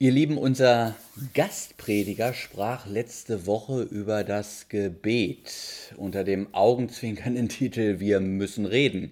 Ihr 0.00 0.12
Lieben, 0.12 0.38
unser 0.38 0.94
Gastprediger 1.34 2.32
sprach 2.32 2.86
letzte 2.86 3.48
Woche 3.48 3.82
über 3.82 4.22
das 4.22 4.68
Gebet 4.68 5.92
unter 5.96 6.22
dem 6.22 6.54
augenzwinkernden 6.54 7.48
Titel 7.48 7.98
Wir 7.98 8.20
müssen 8.20 8.64
reden. 8.64 9.10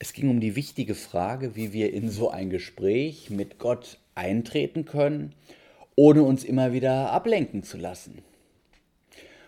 Es 0.00 0.12
ging 0.12 0.28
um 0.28 0.40
die 0.40 0.56
wichtige 0.56 0.96
Frage, 0.96 1.54
wie 1.54 1.72
wir 1.72 1.92
in 1.92 2.10
so 2.10 2.30
ein 2.30 2.50
Gespräch 2.50 3.30
mit 3.30 3.60
Gott 3.60 3.98
eintreten 4.16 4.86
können, 4.86 5.34
ohne 5.94 6.24
uns 6.24 6.42
immer 6.42 6.72
wieder 6.72 7.12
ablenken 7.12 7.62
zu 7.62 7.76
lassen. 7.76 8.24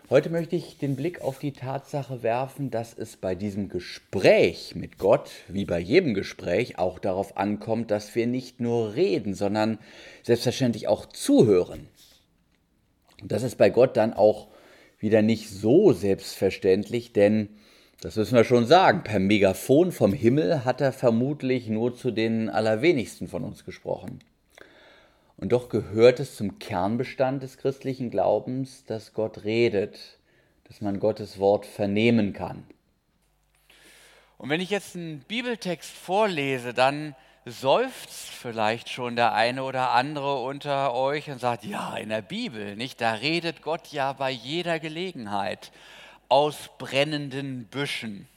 Heute 0.07 0.29
möchte 0.29 0.55
ich 0.55 0.77
den 0.77 0.95
Blick 0.95 1.21
auf 1.21 1.39
die 1.39 1.51
Tatsache 1.51 2.21
werfen, 2.21 2.69
dass 2.69 2.95
es 2.95 3.17
bei 3.17 3.33
diesem 3.33 3.69
Gespräch 3.69 4.75
mit 4.75 4.99
Gott, 4.99 5.31
wie 5.47 5.65
bei 5.65 5.79
jedem 5.79 6.13
Gespräch, 6.13 6.77
auch 6.77 6.99
darauf 6.99 7.37
ankommt, 7.37 7.89
dass 7.89 8.13
wir 8.13 8.27
nicht 8.27 8.59
nur 8.59 8.93
reden, 8.93 9.33
sondern 9.33 9.79
selbstverständlich 10.21 10.87
auch 10.87 11.07
zuhören. 11.07 11.87
Und 13.19 13.31
das 13.31 13.41
ist 13.41 13.57
bei 13.57 13.71
Gott 13.71 13.97
dann 13.97 14.13
auch 14.13 14.49
wieder 14.99 15.23
nicht 15.23 15.49
so 15.49 15.91
selbstverständlich, 15.91 17.11
denn, 17.11 17.49
das 17.99 18.15
müssen 18.15 18.35
wir 18.35 18.43
schon 18.43 18.67
sagen, 18.67 19.03
per 19.03 19.17
Megafon 19.17 19.91
vom 19.91 20.13
Himmel 20.13 20.65
hat 20.65 20.81
er 20.81 20.93
vermutlich 20.93 21.67
nur 21.67 21.95
zu 21.95 22.11
den 22.11 22.49
allerwenigsten 22.49 23.27
von 23.27 23.43
uns 23.43 23.65
gesprochen. 23.65 24.19
Und 25.37 25.51
doch 25.51 25.69
gehört 25.69 26.19
es 26.19 26.35
zum 26.35 26.59
Kernbestand 26.59 27.43
des 27.43 27.57
christlichen 27.57 28.09
Glaubens, 28.09 28.85
dass 28.85 29.13
Gott 29.13 29.43
redet, 29.43 30.17
dass 30.65 30.81
man 30.81 30.99
Gottes 30.99 31.39
Wort 31.39 31.65
vernehmen 31.65 32.33
kann. 32.33 32.63
Und 34.37 34.49
wenn 34.49 34.61
ich 34.61 34.69
jetzt 34.69 34.95
einen 34.95 35.19
Bibeltext 35.21 35.91
vorlese, 35.91 36.73
dann 36.73 37.15
seufzt 37.45 38.29
vielleicht 38.29 38.89
schon 38.89 39.15
der 39.15 39.33
eine 39.33 39.63
oder 39.63 39.91
andere 39.91 40.41
unter 40.41 40.93
euch 40.93 41.29
und 41.29 41.39
sagt, 41.39 41.63
ja, 41.63 41.95
in 41.95 42.09
der 42.09 42.21
Bibel, 42.21 42.75
nicht? 42.75 42.99
Da 43.01 43.13
redet 43.13 43.61
Gott 43.61 43.87
ja 43.89 44.13
bei 44.13 44.31
jeder 44.31 44.79
Gelegenheit 44.79 45.71
aus 46.27 46.69
brennenden 46.79 47.65
Büschen, 47.65 48.27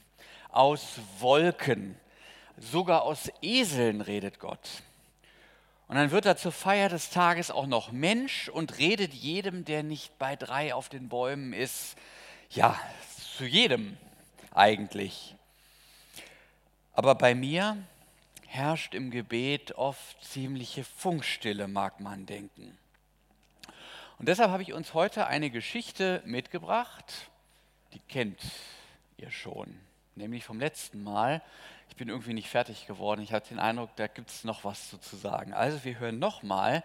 aus 0.49 0.99
Wolken, 1.19 1.95
sogar 2.57 3.01
aus 3.03 3.31
Eseln 3.41 4.01
redet 4.01 4.39
Gott. 4.39 4.83
Und 5.89 5.95
dann 5.95 6.11
wird 6.11 6.27
er 6.27 6.37
zur 6.37 6.51
Feier 6.51 6.87
des 6.87 7.09
Tages 7.09 7.49
auch 7.49 7.65
noch 7.65 7.91
Mensch 7.91 8.47
und 8.47 8.77
redet 8.77 9.11
jedem, 9.11 9.65
der 9.65 9.81
nicht 9.81 10.19
bei 10.19 10.35
drei 10.35 10.75
auf 10.75 10.87
den 10.87 11.09
Bäumen 11.09 11.51
ist, 11.51 11.97
ja, 12.51 12.79
zu 13.35 13.43
jedem 13.45 13.97
eigentlich. 14.53 15.35
Aber 16.93 17.15
bei 17.15 17.33
mir 17.33 17.75
herrscht 18.45 18.93
im 18.93 19.09
Gebet 19.09 19.71
oft 19.71 20.23
ziemliche 20.23 20.83
Funkstille, 20.83 21.67
mag 21.67 21.99
man 21.99 22.27
denken. 22.27 22.77
Und 24.19 24.27
deshalb 24.27 24.51
habe 24.51 24.61
ich 24.61 24.73
uns 24.73 24.93
heute 24.93 25.25
eine 25.25 25.49
Geschichte 25.49 26.21
mitgebracht, 26.23 27.31
die 27.93 27.99
kennt 28.07 28.39
ihr 29.17 29.31
schon, 29.31 29.79
nämlich 30.19 30.45
vom 30.45 30.59
letzten 30.59 31.03
Mal 31.03 31.41
ich 31.89 31.95
bin 31.95 32.07
irgendwie 32.07 32.33
nicht 32.33 32.47
fertig 32.47 32.87
geworden. 32.87 33.21
Ich 33.21 33.33
hatte 33.33 33.49
den 33.49 33.59
Eindruck, 33.59 33.89
da 33.95 34.07
gibt 34.07 34.29
es 34.29 34.43
noch 34.43 34.63
was 34.63 34.95
zu 35.01 35.15
sagen. 35.15 35.53
Also 35.53 35.83
wir 35.83 35.99
hören 35.99 36.19
nochmal 36.19 36.83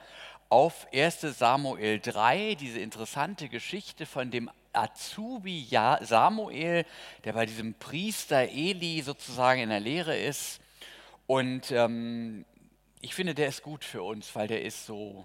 auf 0.48 0.86
1 0.92 1.20
Samuel 1.38 2.00
3, 2.00 2.56
diese 2.56 2.80
interessante 2.80 3.48
Geschichte 3.48 4.06
von 4.06 4.30
dem 4.30 4.50
Azubi 4.72 5.68
Samuel, 6.00 6.84
der 7.22 7.32
bei 7.32 7.46
diesem 7.46 7.74
Priester 7.74 8.48
Eli 8.48 9.02
sozusagen 9.02 9.60
in 9.60 9.68
der 9.68 9.80
Lehre 9.80 10.16
ist. 10.16 10.60
Und 11.26 11.70
ähm, 11.70 12.44
ich 13.00 13.14
finde, 13.14 13.34
der 13.34 13.48
ist 13.48 13.62
gut 13.62 13.84
für 13.84 14.02
uns, 14.02 14.34
weil 14.34 14.48
der 14.48 14.62
ist 14.62 14.86
so, 14.86 15.24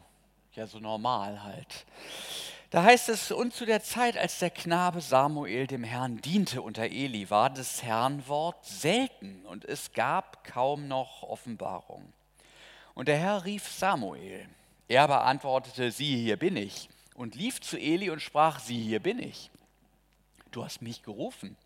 ja, 0.53 0.67
so 0.67 0.79
normal 0.79 1.43
halt. 1.43 1.85
Da 2.69 2.83
heißt 2.83 3.09
es, 3.09 3.31
und 3.31 3.51
zu 3.53 3.65
der 3.65 3.81
Zeit, 3.81 4.15
als 4.15 4.37
der 4.37 4.51
Knabe 4.51 5.01
Samuel 5.01 5.65
dem 5.65 5.83
Herrn 5.83 6.21
diente 6.21 6.61
unter 6.61 6.83
Eli, 6.83 7.31
war 7.31 7.49
das 7.49 7.81
Herrn 7.81 8.27
Wort 8.27 8.63
selten 8.63 9.43
und 9.47 9.65
es 9.65 9.91
gab 9.93 10.43
kaum 10.43 10.87
noch 10.87 11.23
Offenbarung. 11.23 12.13
Und 12.93 13.07
der 13.07 13.17
Herr 13.17 13.43
rief 13.45 13.67
Samuel. 13.67 14.47
Er 14.87 15.03
aber 15.03 15.25
antwortete, 15.25 15.91
siehe, 15.91 16.17
hier 16.17 16.37
bin 16.37 16.55
ich. 16.55 16.89
Und 17.15 17.33
lief 17.33 17.59
zu 17.59 17.77
Eli 17.77 18.11
und 18.11 18.21
sprach, 18.21 18.59
siehe, 18.59 18.83
hier 18.83 18.99
bin 18.99 19.17
ich. 19.17 19.49
Du 20.51 20.63
hast 20.63 20.83
mich 20.83 21.01
gerufen. 21.01 21.57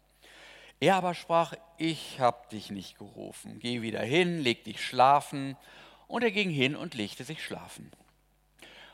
Er 0.79 0.95
aber 0.95 1.13
sprach, 1.13 1.53
ich 1.77 2.19
hab 2.21 2.49
dich 2.49 2.69
nicht 2.69 2.97
gerufen. 2.97 3.59
Geh 3.59 3.81
wieder 3.81 4.01
hin, 4.01 4.39
leg 4.39 4.63
dich 4.63 4.85
schlafen. 4.85 5.57
Und 6.07 6.23
er 6.23 6.31
ging 6.31 6.49
hin 6.49 6.77
und 6.77 6.93
legte 6.93 7.25
sich 7.25 7.43
schlafen. 7.43 7.91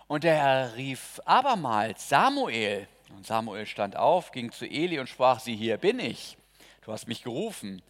Und 0.09 0.23
der 0.23 0.37
Herr 0.37 0.75
rief 0.75 1.21
abermals 1.25 2.09
Samuel. 2.09 2.87
Und 3.15 3.27
Samuel 3.27 3.67
stand 3.67 3.95
auf, 3.95 4.31
ging 4.31 4.51
zu 4.51 4.65
Eli 4.65 4.99
und 4.99 5.07
sprach, 5.07 5.39
sieh, 5.39 5.55
hier 5.55 5.77
bin 5.77 5.99
ich. 5.99 6.35
Du 6.81 6.91
hast 6.91 7.07
mich 7.07 7.21
gerufen. 7.21 7.83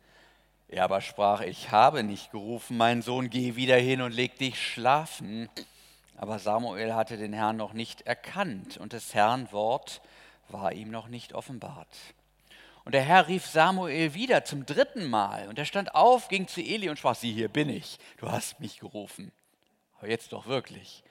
Er 0.68 0.84
aber 0.84 1.00
sprach, 1.00 1.40
ich 1.40 1.72
habe 1.72 2.03
nicht 2.03 2.31
gerufen, 2.31 2.75
mein 2.75 3.02
Sohn, 3.02 3.30
geh 3.30 3.56
wieder 3.56 3.78
hin 3.78 4.02
und 4.02 4.12
leg 4.12 4.38
dich 4.38 4.62
schlafen. 4.62 5.50
Aber 6.18 6.40
Samuel 6.40 6.94
hatte 6.94 7.16
den 7.16 7.31
Herrn 7.31 7.56
noch 7.56 7.72
nicht 7.72 8.02
erkannt 8.02 8.75
und 8.75 8.91
des 8.91 9.13
Herrn 9.13 9.50
Wort 9.53 10.01
war 10.50 10.74
ihm 10.74 10.91
noch 10.91 11.07
nicht 11.07 11.31
offenbart. 11.31 11.88
Und 12.84 12.96
der 12.96 13.03
Herr 13.03 13.30
rief 13.30 13.47
Samuel 13.47 14.13
wieder 14.13 14.44
zum 14.44 14.66
dritten 14.66 15.09
Mal 15.09 15.47
und 15.47 15.57
er 15.57 15.63
stand 15.63 15.96
auf, 15.96 16.28
ging 16.28 16.50
zu 16.50 16.59
Eli 16.59 16.90
und 16.90 17.00
sprach, 17.00 17.16
sieh, 17.16 17.34
hier 17.34 17.47
bin 17.47 17.69
ich, 17.69 17.97
du 18.18 18.30
hast 18.30 18.59
mich 18.59 18.81
gerufen. 18.81 19.31
Aber 20.00 20.09
jetzt 20.09 20.34
doch 20.34 20.47
wirklich. 20.47 21.01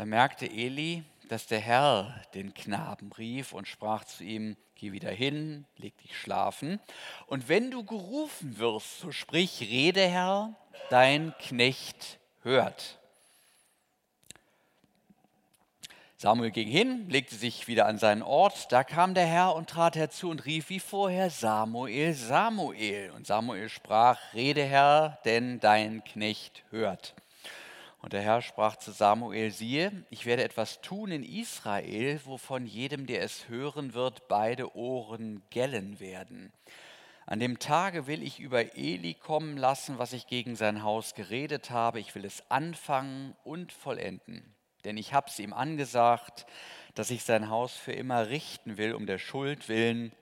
Da 0.00 0.06
merkte 0.06 0.46
Eli, 0.46 1.04
dass 1.28 1.46
der 1.46 1.60
Herr 1.60 2.22
den 2.32 2.54
Knaben 2.54 3.12
rief 3.12 3.52
und 3.52 3.68
sprach 3.68 4.04
zu 4.04 4.24
ihm, 4.24 4.56
geh 4.74 4.92
wieder 4.92 5.10
hin, 5.10 5.66
leg 5.76 5.94
dich 5.98 6.16
schlafen. 6.18 6.80
Und 7.26 7.50
wenn 7.50 7.70
du 7.70 7.84
gerufen 7.84 8.56
wirst, 8.56 9.00
so 9.00 9.12
sprich, 9.12 9.60
rede 9.60 10.00
Herr, 10.00 10.54
dein 10.88 11.34
Knecht 11.38 12.18
hört. 12.40 12.98
Samuel 16.16 16.50
ging 16.50 16.68
hin, 16.68 17.06
legte 17.10 17.34
sich 17.34 17.68
wieder 17.68 17.84
an 17.84 17.98
seinen 17.98 18.22
Ort. 18.22 18.72
Da 18.72 18.84
kam 18.84 19.12
der 19.12 19.26
Herr 19.26 19.54
und 19.54 19.68
trat 19.68 19.96
herzu 19.96 20.30
und 20.30 20.46
rief 20.46 20.70
wie 20.70 20.80
vorher 20.80 21.28
Samuel, 21.28 22.14
Samuel. 22.14 23.10
Und 23.10 23.26
Samuel 23.26 23.68
sprach, 23.68 24.18
Rede 24.32 24.64
Herr, 24.64 25.18
denn 25.26 25.60
dein 25.60 26.02
Knecht 26.04 26.64
hört. 26.70 27.14
Und 28.02 28.14
der 28.14 28.22
Herr 28.22 28.40
sprach 28.40 28.76
zu 28.76 28.92
Samuel, 28.92 29.50
siehe, 29.50 30.04
ich 30.08 30.24
werde 30.24 30.42
etwas 30.42 30.80
tun 30.80 31.10
in 31.10 31.22
Israel, 31.22 32.20
wovon 32.24 32.66
jedem, 32.66 33.06
der 33.06 33.22
es 33.22 33.48
hören 33.48 33.92
wird, 33.92 34.26
beide 34.28 34.74
Ohren 34.74 35.42
gellen 35.50 36.00
werden. 36.00 36.52
An 37.26 37.38
dem 37.38 37.58
Tage 37.58 38.06
will 38.06 38.22
ich 38.22 38.40
über 38.40 38.76
Eli 38.76 39.14
kommen 39.14 39.56
lassen, 39.56 39.98
was 39.98 40.12
ich 40.14 40.26
gegen 40.26 40.56
sein 40.56 40.82
Haus 40.82 41.14
geredet 41.14 41.70
habe. 41.70 42.00
Ich 42.00 42.14
will 42.14 42.24
es 42.24 42.50
anfangen 42.50 43.36
und 43.44 43.72
vollenden. 43.72 44.54
Denn 44.84 44.96
ich 44.96 45.12
habe 45.12 45.28
es 45.28 45.38
ihm 45.38 45.52
angesagt, 45.52 46.46
dass 46.94 47.10
ich 47.10 47.22
sein 47.22 47.50
Haus 47.50 47.74
für 47.74 47.92
immer 47.92 48.30
richten 48.30 48.78
will, 48.78 48.94
um 48.94 49.06
der 49.06 49.18
Schuld 49.18 49.68
willen, 49.68 50.12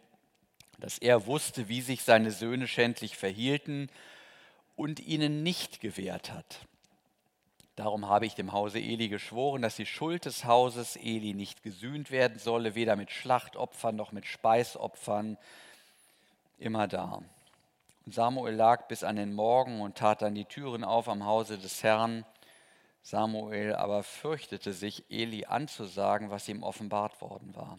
dass 0.78 0.98
er 0.98 1.26
wusste, 1.26 1.68
wie 1.68 1.80
sich 1.80 2.02
seine 2.02 2.30
Söhne 2.30 2.66
schändlich 2.66 3.16
verhielten 3.16 3.88
und 4.76 5.00
ihnen 5.00 5.42
nicht 5.42 5.80
gewährt 5.80 6.32
hat. 6.32 6.66
Darum 7.78 8.08
habe 8.08 8.26
ich 8.26 8.34
dem 8.34 8.50
Hause 8.50 8.80
Eli 8.80 9.08
geschworen, 9.08 9.62
dass 9.62 9.76
die 9.76 9.86
Schuld 9.86 10.24
des 10.24 10.44
Hauses 10.44 10.96
Eli 10.96 11.32
nicht 11.32 11.62
gesühnt 11.62 12.10
werden 12.10 12.40
solle, 12.40 12.74
weder 12.74 12.96
mit 12.96 13.12
Schlachtopfern 13.12 13.94
noch 13.94 14.10
mit 14.10 14.26
Speisopfern, 14.26 15.38
immer 16.58 16.88
da. 16.88 17.22
Und 18.04 18.12
Samuel 18.12 18.56
lag 18.56 18.88
bis 18.88 19.04
an 19.04 19.14
den 19.14 19.32
Morgen 19.32 19.80
und 19.80 19.96
tat 19.96 20.22
dann 20.22 20.34
die 20.34 20.44
Türen 20.44 20.82
auf 20.82 21.08
am 21.08 21.24
Hause 21.24 21.56
des 21.56 21.84
Herrn. 21.84 22.26
Samuel 23.02 23.76
aber 23.76 24.02
fürchtete 24.02 24.72
sich, 24.72 25.04
Eli 25.08 25.44
anzusagen, 25.44 26.30
was 26.30 26.48
ihm 26.48 26.64
offenbart 26.64 27.20
worden 27.20 27.54
war. 27.54 27.78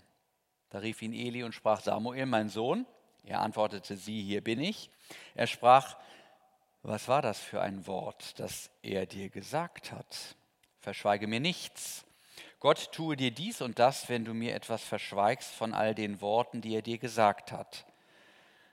Da 0.70 0.78
rief 0.78 1.02
ihn 1.02 1.12
Eli 1.12 1.44
und 1.44 1.52
sprach, 1.52 1.82
Samuel, 1.82 2.26
mein 2.26 2.48
Sohn. 2.48 2.86
Er 3.26 3.42
antwortete, 3.42 3.98
sie, 3.98 4.22
hier 4.24 4.42
bin 4.42 4.62
ich. 4.62 4.92
Er 5.36 5.48
sprach, 5.48 5.98
was 6.82 7.08
war 7.08 7.22
das 7.22 7.40
für 7.40 7.62
ein 7.62 7.88
Wort, 7.88 8.40
das 8.40 8.70
er 8.82 9.06
dir 9.06 9.30
gesagt 9.30 9.92
hat? 9.92 10.36
Verschweige 10.80 11.28
mir 11.28 11.40
nichts. 11.40 12.06
Gott 12.60 12.92
tue 12.92 13.16
dir 13.16 13.32
dies 13.32 13.62
und 13.62 13.80
das, 13.80 14.10
wenn 14.10 14.26
du 14.26 14.34
mir 14.34 14.56
etwas 14.56 14.84
verschweigst 14.84 15.54
von 15.54 15.74
all 15.74 15.96
den 15.96 16.22
Worten, 16.22 16.62
die 16.62 16.76
er 16.76 16.82
dir 16.82 16.98
gesagt 16.98 17.52
hat. 17.52 17.86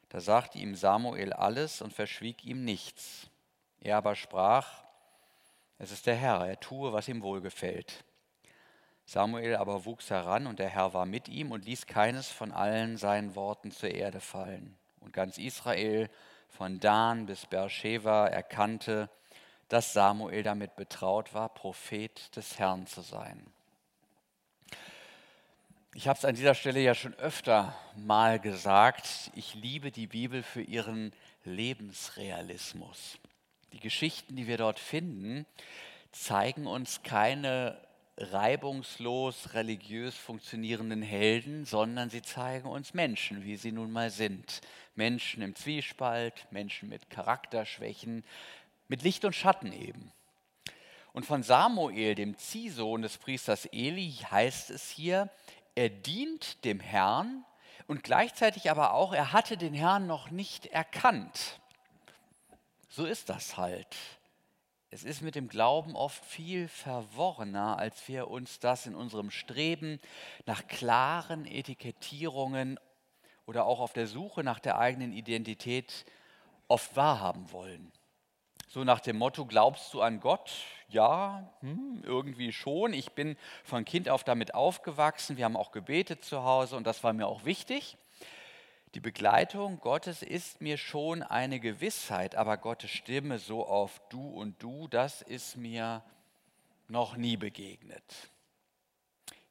Da 0.09 0.21
sagte 0.21 0.59
ihm 0.59 0.75
Samuel 0.75 1.33
alles 1.33 1.83
und 1.83 1.93
verschwieg 1.93 2.45
ihm 2.45 2.65
nichts. 2.65 3.29
Er 3.81 3.97
aber 3.97 4.15
sprach, 4.15 4.85
es 5.79 5.91
ist 5.91 6.07
der 6.07 6.15
Herr, 6.15 6.47
er 6.47 6.59
tue, 6.59 6.93
was 6.93 7.09
ihm 7.09 7.23
wohlgefällt. 7.23 8.05
Samuel 9.05 9.57
aber 9.57 9.85
wuchs 9.85 10.11
heran 10.11 10.47
und 10.47 10.59
der 10.59 10.69
Herr 10.69 10.95
war 10.95 11.07
mit 11.07 11.29
ihm 11.29 11.53
und 11.53 11.65
ließ 11.65 11.87
keines 11.87 12.29
von 12.29 12.51
allen 12.51 12.97
seinen 12.97 13.37
Worten 13.37 13.71
zur 13.71 13.91
Erde 13.91 14.21
fallen. 14.21 14.77
Und 15.01 15.13
ganz 15.13 15.39
Israel 15.39 16.11
von 16.49 16.81
Dan 16.81 17.27
bis 17.27 17.47
Beersheba 17.47 18.27
erkannte, 18.29 19.11
dass 19.69 19.93
Samuel 19.93 20.43
damit 20.43 20.77
betraut 20.77 21.35
war, 21.35 21.49
Prophet 21.49 22.35
des 22.37 22.59
Herrn 22.59 22.87
zu 22.87 23.01
sein. 23.01 23.45
Ich 25.95 26.09
habe 26.09 26.19
es 26.19 26.25
an 26.25 26.35
dieser 26.35 26.55
Stelle 26.55 26.81
ja 26.81 26.95
schon 26.95 27.15
öfter 27.15 27.75
mal 27.97 28.39
gesagt, 28.39 29.31
ich 29.35 29.55
liebe 29.55 29.91
die 29.91 30.07
Bibel 30.07 30.43
für 30.43 30.61
ihren 30.61 31.13
Lebensrealismus. 31.45 33.19
Die 33.73 33.81
Geschichten, 33.81 34.37
die 34.37 34.47
wir 34.47 34.59
dort 34.59 34.79
finden, 34.79 35.47
zeigen 36.13 36.67
uns 36.67 37.03
keine 37.03 37.81
reibungslos 38.19 39.53
religiös 39.55 40.17
funktionierenden 40.17 41.03
Helden, 41.03 41.65
sondern 41.65 42.09
sie 42.09 42.23
zeigen 42.23 42.69
uns 42.69 42.95
Menschen, 42.95 43.45
wie 43.45 43.57
sie 43.57 43.73
nun 43.73 43.91
mal 43.91 44.11
sind. 44.11 44.61
Menschen 44.95 45.43
im 45.43 45.55
Zwiespalt, 45.55 46.47
Menschen 46.51 46.89
mit 46.89 47.11
Charakterschwächen, 47.11 48.25
mit 48.89 49.03
Licht 49.03 49.25
und 49.25 49.35
Schatten 49.35 49.73
eben. 49.73 50.13
Und 51.13 51.27
von 51.27 51.43
Samuel, 51.43 52.15
dem 52.15 52.37
Ziehsohn 52.37 53.03
des 53.03 53.19
Priesters 53.19 53.67
Eli, 53.67 54.13
heißt 54.31 54.71
es 54.71 54.91
hier, 54.91 55.31
er 55.75 55.91
dient 55.91 56.65
dem 56.65 56.81
Herrn 56.81 57.45
und 57.87 58.03
gleichzeitig 58.03 58.71
aber 58.71 58.95
auch, 58.95 59.13
er 59.13 59.33
hatte 59.33 59.57
den 59.57 59.75
Herrn 59.75 60.07
noch 60.07 60.31
nicht 60.31 60.67
erkannt. 60.67 61.61
So 62.89 63.05
ist 63.05 63.29
das 63.29 63.57
halt. 63.57 63.97
Es 64.91 65.03
ist 65.03 65.21
mit 65.21 65.35
dem 65.35 65.49
Glauben 65.49 65.97
oft 65.97 66.25
viel 66.25 66.69
verworrener, 66.69 67.79
als 67.79 68.07
wir 68.09 68.29
uns 68.29 68.61
das 68.61 68.87
in 68.87 68.95
unserem 68.95 69.31
Streben 69.31 70.01
nach 70.47 70.67
klaren 70.69 71.45
Etikettierungen 71.45 72.79
oder 73.47 73.67
auch 73.67 73.81
auf 73.81 73.93
der 73.93 74.07
Suche 74.07 74.45
nach 74.45 74.61
der 74.61 74.79
eigenen 74.79 75.13
Identität 75.13 76.05
oft 76.69 76.95
wahrhaben 76.97 77.51
wollen. 77.53 77.93
So 78.69 78.85
nach 78.85 79.01
dem 79.01 79.17
Motto, 79.17 79.45
glaubst 79.47 79.93
du 79.95 80.03
an 80.03 80.21
Gott? 80.21 80.53
Ja, 80.89 81.51
hm, 81.61 82.03
irgendwie 82.05 82.53
schon. 82.53 82.93
Ich 82.93 83.13
bin 83.13 83.37
von 83.65 83.85
Kind 83.85 84.09
auf 84.09 84.23
damit 84.23 84.55
aufgewachsen. 84.55 85.37
Wir 85.37 85.47
haben 85.47 85.57
auch 85.57 85.73
gebetet 85.73 86.25
zu 86.25 86.45
Hause 86.45 86.77
und 86.77 86.87
das 86.87 87.03
war 87.03 87.13
mir 87.13 87.27
auch 87.27 87.45
wichtig. 87.45 87.97
Die 88.95 89.01
Begleitung 89.01 89.79
Gottes 89.81 90.23
ist 90.23 90.61
mir 90.61 90.79
schon 90.79 91.23
eine 91.23 91.61
Gewissheit, 91.61 92.35
aber 92.35 92.57
Gottes 92.57 92.91
Stimme 92.91 93.39
so 93.39 93.67
auf 93.67 94.01
du 94.09 94.29
und 94.29 94.63
du, 94.63 94.89
das 94.89 95.23
ist 95.23 95.57
mir 95.57 96.03
noch 96.89 97.17
nie 97.17 97.37
begegnet. 97.37 98.31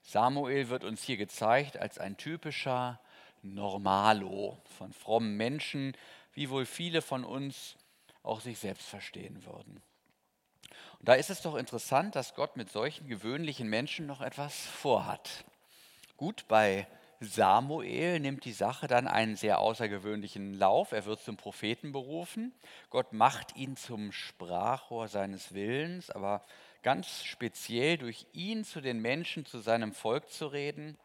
Samuel 0.01 0.69
wird 0.69 0.83
uns 0.83 1.03
hier 1.03 1.17
gezeigt 1.17 1.77
als 1.77 1.97
ein 1.97 2.17
typischer 2.17 2.99
Normalo 3.41 4.57
von 4.77 4.93
frommen 4.93 5.35
Menschen, 5.35 5.95
wie 6.33 6.49
wohl 6.49 6.65
viele 6.65 7.01
von 7.01 7.23
uns 7.23 7.75
auch 8.23 8.41
sich 8.41 8.59
selbst 8.59 8.88
verstehen 8.88 9.45
würden. 9.45 9.81
Und 10.99 11.09
da 11.09 11.13
ist 11.13 11.29
es 11.29 11.41
doch 11.41 11.55
interessant, 11.55 12.15
dass 12.15 12.35
Gott 12.35 12.57
mit 12.57 12.71
solchen 12.71 13.07
gewöhnlichen 13.07 13.67
Menschen 13.67 14.05
noch 14.05 14.21
etwas 14.21 14.55
vorhat. 14.65 15.45
Gut, 16.17 16.45
bei 16.47 16.88
Samuel 17.25 18.19
nimmt 18.19 18.45
die 18.45 18.54
Sache 18.54 18.88
dann 18.88 19.07
einen 19.07 19.36
sehr 19.36 19.60
außergewöhnlichen 19.60 20.54
Lauf. 20.54 20.92
Er 20.92 21.06
wird 21.06 21.22
zum 21.22 21.38
Propheten 21.38 21.92
berufen. 21.92 22.54
Gott 22.89 23.13
macht 23.13 23.56
ihn 23.56 23.75
zum 23.75 24.12
Sprachrohr 24.12 25.07
seines 25.07 25.54
Willens, 25.54 26.10
aber 26.10 26.42
ganz 26.83 27.24
speziell 27.24 27.98
durch 27.98 28.25
ihn 28.33 28.63
zu 28.63 28.81
den 28.81 29.01
Menschen, 29.01 29.45
zu 29.45 29.60
seinem 29.60 29.94
Volk 29.94 30.30
zu 30.30 30.48
reden. 30.48 30.98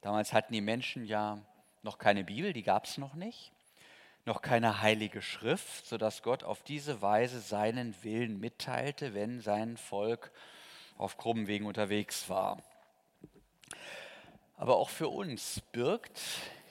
Damals 0.00 0.32
hatten 0.32 0.52
die 0.52 0.60
Menschen 0.60 1.04
ja 1.04 1.38
noch 1.82 1.98
keine 1.98 2.24
Bibel, 2.24 2.52
die 2.52 2.62
gab 2.62 2.84
es 2.86 2.98
noch 2.98 3.14
nicht 3.14 3.52
noch 4.26 4.40
keine 4.40 4.80
heilige 4.80 5.20
Schrift, 5.20 5.86
sodass 5.86 6.22
Gott 6.22 6.44
auf 6.44 6.62
diese 6.62 7.02
Weise 7.02 7.40
seinen 7.40 7.94
Willen 8.02 8.40
mitteilte, 8.40 9.14
wenn 9.14 9.40
sein 9.40 9.76
Volk 9.76 10.30
auf 10.96 11.16
krummen 11.16 11.46
Wegen 11.46 11.66
unterwegs 11.66 12.28
war. 12.28 12.62
Aber 14.56 14.76
auch 14.76 14.88
für 14.88 15.08
uns 15.08 15.60
birgt 15.72 16.20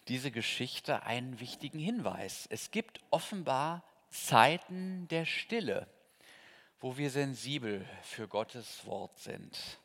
diese 0.08 0.32
Geschichte 0.32 1.04
einen 1.04 1.40
wichtigen 1.40 1.80
Hinweis. 1.80 2.48
Es 2.50 2.72
gibt 2.72 3.02
offenbar 3.10 3.84
Zeiten 4.10 5.08
der 5.08 5.26
Stille, 5.26 5.88
wo 6.80 6.98
wir 6.98 7.10
sensibel 7.10 7.86
für 8.04 8.28
Gottes 8.28 8.86
Wort 8.86 9.18
sind. 9.18 9.80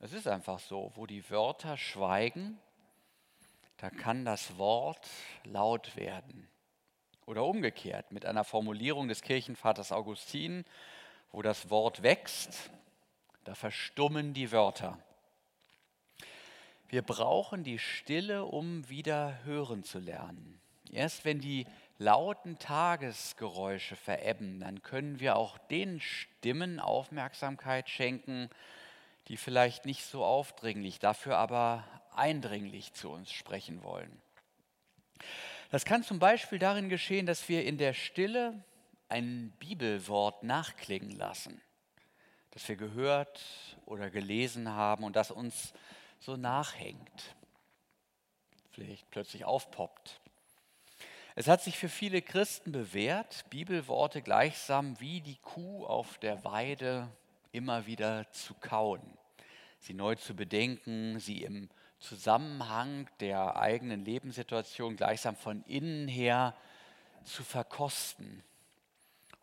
Es 0.00 0.12
ist 0.12 0.26
einfach 0.26 0.58
so, 0.58 0.92
wo 0.96 1.06
die 1.06 1.28
Wörter 1.30 1.76
schweigen, 1.76 2.58
da 3.78 3.90
kann 3.90 4.24
das 4.24 4.58
Wort 4.58 5.08
laut 5.44 5.96
werden. 5.96 6.48
Oder 7.26 7.44
umgekehrt, 7.44 8.12
mit 8.12 8.26
einer 8.26 8.44
Formulierung 8.44 9.08
des 9.08 9.22
Kirchenvaters 9.22 9.92
Augustin, 9.92 10.64
wo 11.32 11.42
das 11.42 11.70
Wort 11.70 12.02
wächst, 12.02 12.70
da 13.44 13.54
verstummen 13.54 14.34
die 14.34 14.52
Wörter. 14.52 14.98
Wir 16.94 17.02
brauchen 17.02 17.64
die 17.64 17.80
Stille, 17.80 18.44
um 18.44 18.88
wieder 18.88 19.40
hören 19.42 19.82
zu 19.82 19.98
lernen. 19.98 20.60
Erst 20.92 21.24
wenn 21.24 21.40
die 21.40 21.66
lauten 21.98 22.56
Tagesgeräusche 22.60 23.96
verebben, 23.96 24.60
dann 24.60 24.80
können 24.80 25.18
wir 25.18 25.34
auch 25.34 25.58
den 25.58 26.00
Stimmen 26.00 26.78
Aufmerksamkeit 26.78 27.88
schenken, 27.90 28.48
die 29.26 29.36
vielleicht 29.36 29.86
nicht 29.86 30.04
so 30.04 30.24
aufdringlich, 30.24 31.00
dafür 31.00 31.36
aber 31.36 31.82
eindringlich 32.14 32.92
zu 32.92 33.10
uns 33.10 33.32
sprechen 33.32 33.82
wollen. 33.82 34.22
Das 35.72 35.84
kann 35.84 36.04
zum 36.04 36.20
Beispiel 36.20 36.60
darin 36.60 36.88
geschehen, 36.88 37.26
dass 37.26 37.48
wir 37.48 37.64
in 37.64 37.76
der 37.76 37.94
Stille 37.94 38.62
ein 39.08 39.52
Bibelwort 39.58 40.44
nachklingen 40.44 41.10
lassen, 41.10 41.60
das 42.52 42.68
wir 42.68 42.76
gehört 42.76 43.44
oder 43.84 44.10
gelesen 44.10 44.68
haben 44.68 45.02
und 45.02 45.16
das 45.16 45.32
uns 45.32 45.74
so 46.24 46.36
nachhängt, 46.36 47.36
vielleicht 48.70 49.10
plötzlich 49.10 49.44
aufpoppt. 49.44 50.20
Es 51.34 51.48
hat 51.48 51.62
sich 51.62 51.76
für 51.76 51.90
viele 51.90 52.22
Christen 52.22 52.72
bewährt, 52.72 53.44
Bibelworte 53.50 54.22
gleichsam 54.22 54.98
wie 55.00 55.20
die 55.20 55.36
Kuh 55.36 55.84
auf 55.84 56.16
der 56.18 56.42
Weide 56.44 57.10
immer 57.52 57.86
wieder 57.86 58.30
zu 58.32 58.54
kauen, 58.54 59.02
sie 59.80 59.92
neu 59.92 60.14
zu 60.14 60.34
bedenken, 60.34 61.18
sie 61.18 61.42
im 61.42 61.68
Zusammenhang 61.98 63.08
der 63.20 63.56
eigenen 63.56 64.04
Lebenssituation 64.04 64.96
gleichsam 64.96 65.36
von 65.36 65.62
innen 65.64 66.08
her 66.08 66.56
zu 67.24 67.42
verkosten 67.42 68.42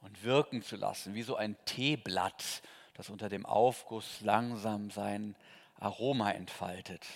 und 0.02 0.24
wirken 0.24 0.64
zu 0.64 0.78
lassen, 0.78 1.14
wie 1.14 1.24
so 1.24 1.36
ein 1.36 1.56
Teeblatt, 1.66 2.64
das 2.96 3.10
unter 3.10 3.30
dem 3.30 3.46
Aufguss 3.46 4.22
langsam 4.22 4.90
sein 4.90 5.36
Aroma 5.82 6.32
entfaltet. 6.32 7.08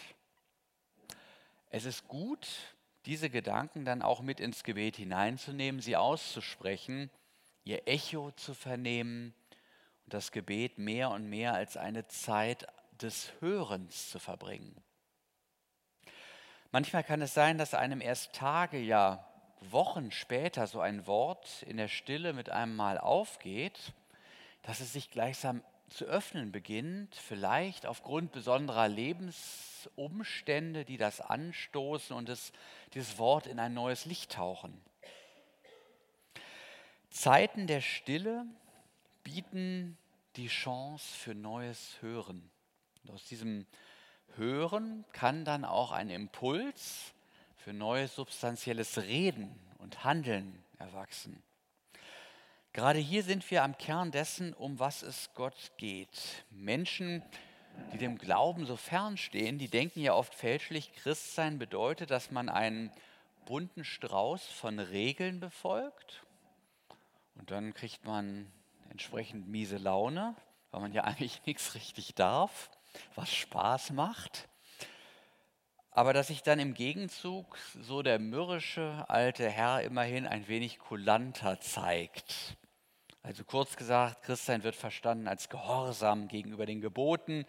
Es 1.69 1.85
ist 1.85 2.07
gut, 2.07 2.47
diese 3.05 3.29
Gedanken 3.29 3.85
dann 3.85 4.01
auch 4.01 4.21
mit 4.21 4.39
ins 4.39 4.63
Gebet 4.63 4.95
hineinzunehmen, 4.95 5.81
sie 5.81 5.95
auszusprechen, 5.95 7.11
ihr 7.63 7.87
Echo 7.87 8.31
zu 8.31 8.55
vernehmen 8.55 9.35
und 10.05 10.13
das 10.13 10.31
Gebet 10.31 10.79
mehr 10.79 11.11
und 11.11 11.29
mehr 11.29 11.53
als 11.53 11.77
eine 11.77 12.07
Zeit 12.07 12.67
des 13.01 13.31
Hörens 13.39 14.09
zu 14.09 14.17
verbringen. 14.17 14.75
Manchmal 16.71 17.03
kann 17.03 17.21
es 17.21 17.35
sein, 17.35 17.59
dass 17.59 17.75
einem 17.75 18.01
erst 18.01 18.33
Tage, 18.33 18.79
ja 18.79 19.27
Wochen 19.61 20.11
später 20.11 20.65
so 20.65 20.81
ein 20.81 21.05
Wort 21.05 21.61
in 21.63 21.77
der 21.77 21.87
Stille 21.87 22.33
mit 22.33 22.49
einem 22.49 22.75
Mal 22.75 22.97
aufgeht, 22.97 23.93
dass 24.63 24.79
es 24.79 24.93
sich 24.93 25.11
gleichsam 25.11 25.63
zu 25.95 26.05
öffnen 26.05 26.51
beginnt, 26.51 27.15
vielleicht 27.15 27.85
aufgrund 27.85 28.31
besonderer 28.31 28.87
Lebensumstände, 28.87 30.85
die 30.85 30.97
das 30.97 31.21
anstoßen 31.21 32.15
und 32.15 32.29
es, 32.29 32.51
dieses 32.93 33.17
Wort 33.17 33.47
in 33.47 33.59
ein 33.59 33.73
neues 33.73 34.05
Licht 34.05 34.33
tauchen. 34.33 34.79
Zeiten 37.09 37.65
der 37.65 37.81
Stille 37.81 38.45
bieten 39.23 39.97
die 40.35 40.47
Chance 40.47 41.15
für 41.15 41.33
neues 41.33 42.01
Hören. 42.01 42.51
Und 43.03 43.11
aus 43.11 43.23
diesem 43.25 43.65
Hören 44.35 45.05
kann 45.13 45.45
dann 45.45 45.63
auch 45.63 45.93
ein 45.93 46.09
Impuls 46.09 47.13
für 47.55 47.71
neues 47.71 48.15
substanzielles 48.15 48.97
Reden 48.97 49.57
und 49.77 50.03
Handeln 50.03 50.61
erwachsen. 50.77 51.41
Gerade 52.75 52.99
hier 52.99 53.23
sind 53.23 53.49
wir 53.51 53.63
am 53.63 53.77
Kern 53.77 54.11
dessen, 54.11 54.53
um 54.53 54.79
was 54.79 55.01
es 55.01 55.29
Gott 55.33 55.71
geht. 55.77 56.43
Menschen, 56.49 57.23
die 57.93 57.97
dem 57.97 58.17
Glauben 58.17 58.65
so 58.65 58.75
fernstehen, 58.75 59.57
die 59.57 59.69
denken 59.69 60.01
ja 60.01 60.13
oft 60.13 60.35
fälschlich, 60.35 60.91
Christsein 60.91 61.57
bedeutet, 61.57 62.11
dass 62.11 62.31
man 62.31 62.49
einen 62.49 62.91
bunten 63.45 63.85
Strauß 63.85 64.45
von 64.47 64.79
Regeln 64.79 65.39
befolgt. 65.39 66.25
Und 67.35 67.49
dann 67.49 67.73
kriegt 67.73 68.03
man 68.03 68.51
entsprechend 68.89 69.47
miese 69.47 69.77
Laune, 69.77 70.35
weil 70.71 70.81
man 70.81 70.91
ja 70.91 71.03
eigentlich 71.05 71.45
nichts 71.45 71.75
richtig 71.75 72.13
darf, 72.13 72.69
was 73.15 73.33
Spaß 73.33 73.91
macht. 73.91 74.49
Aber 75.91 76.11
dass 76.11 76.27
sich 76.27 76.43
dann 76.43 76.59
im 76.59 76.73
Gegenzug 76.73 77.57
so 77.79 78.01
der 78.01 78.19
mürrische 78.19 79.05
alte 79.07 79.49
Herr 79.49 79.81
immerhin 79.81 80.27
ein 80.27 80.49
wenig 80.49 80.77
kulanter 80.77 81.61
zeigt 81.61 82.57
Also 83.25 83.43
kurz 83.43 83.75
gesagt, 83.75 84.21
Christsein 84.21 84.61
wird 84.61 84.75
verstanden 84.75 85.27
als 85.27 85.49
Gehorsam 85.49 86.27
gegenüber 86.27 86.67
den 86.67 86.79
Geboten, 86.79 87.47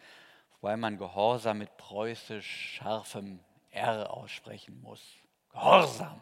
wobei 0.54 0.74
man 0.78 0.96
Gehorsam 0.96 1.58
mit 1.58 1.76
preußisch 1.76 2.76
scharfem 2.76 3.40
R 3.72 4.10
aussprechen 4.10 4.80
muss. 4.80 5.02
Gehorsam. 5.52 6.18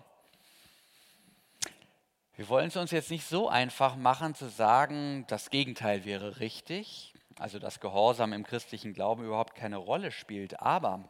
Wir 2.35 2.49
wollen 2.49 2.67
es 2.67 2.77
uns 2.77 2.91
jetzt 2.91 3.13
nicht 3.13 3.29
so 3.29 3.49
einfach 3.49 3.95
machen 3.95 4.35
zu 4.35 4.49
sagen, 4.49 5.25
das 5.29 5.51
Gegenteil 5.51 6.05
wäre 6.05 6.41
richtig, 6.41 7.15
also 7.39 7.61
dass 7.61 7.79
Gehorsam 7.79 8.33
im 8.33 8.43
christlichen 8.43 8.93
Glauben 8.93 9.25
überhaupt 9.25 9.55
keine 9.55 9.77
Rolle 9.77 10.11
spielt. 10.11 10.59
Aber 10.59 11.09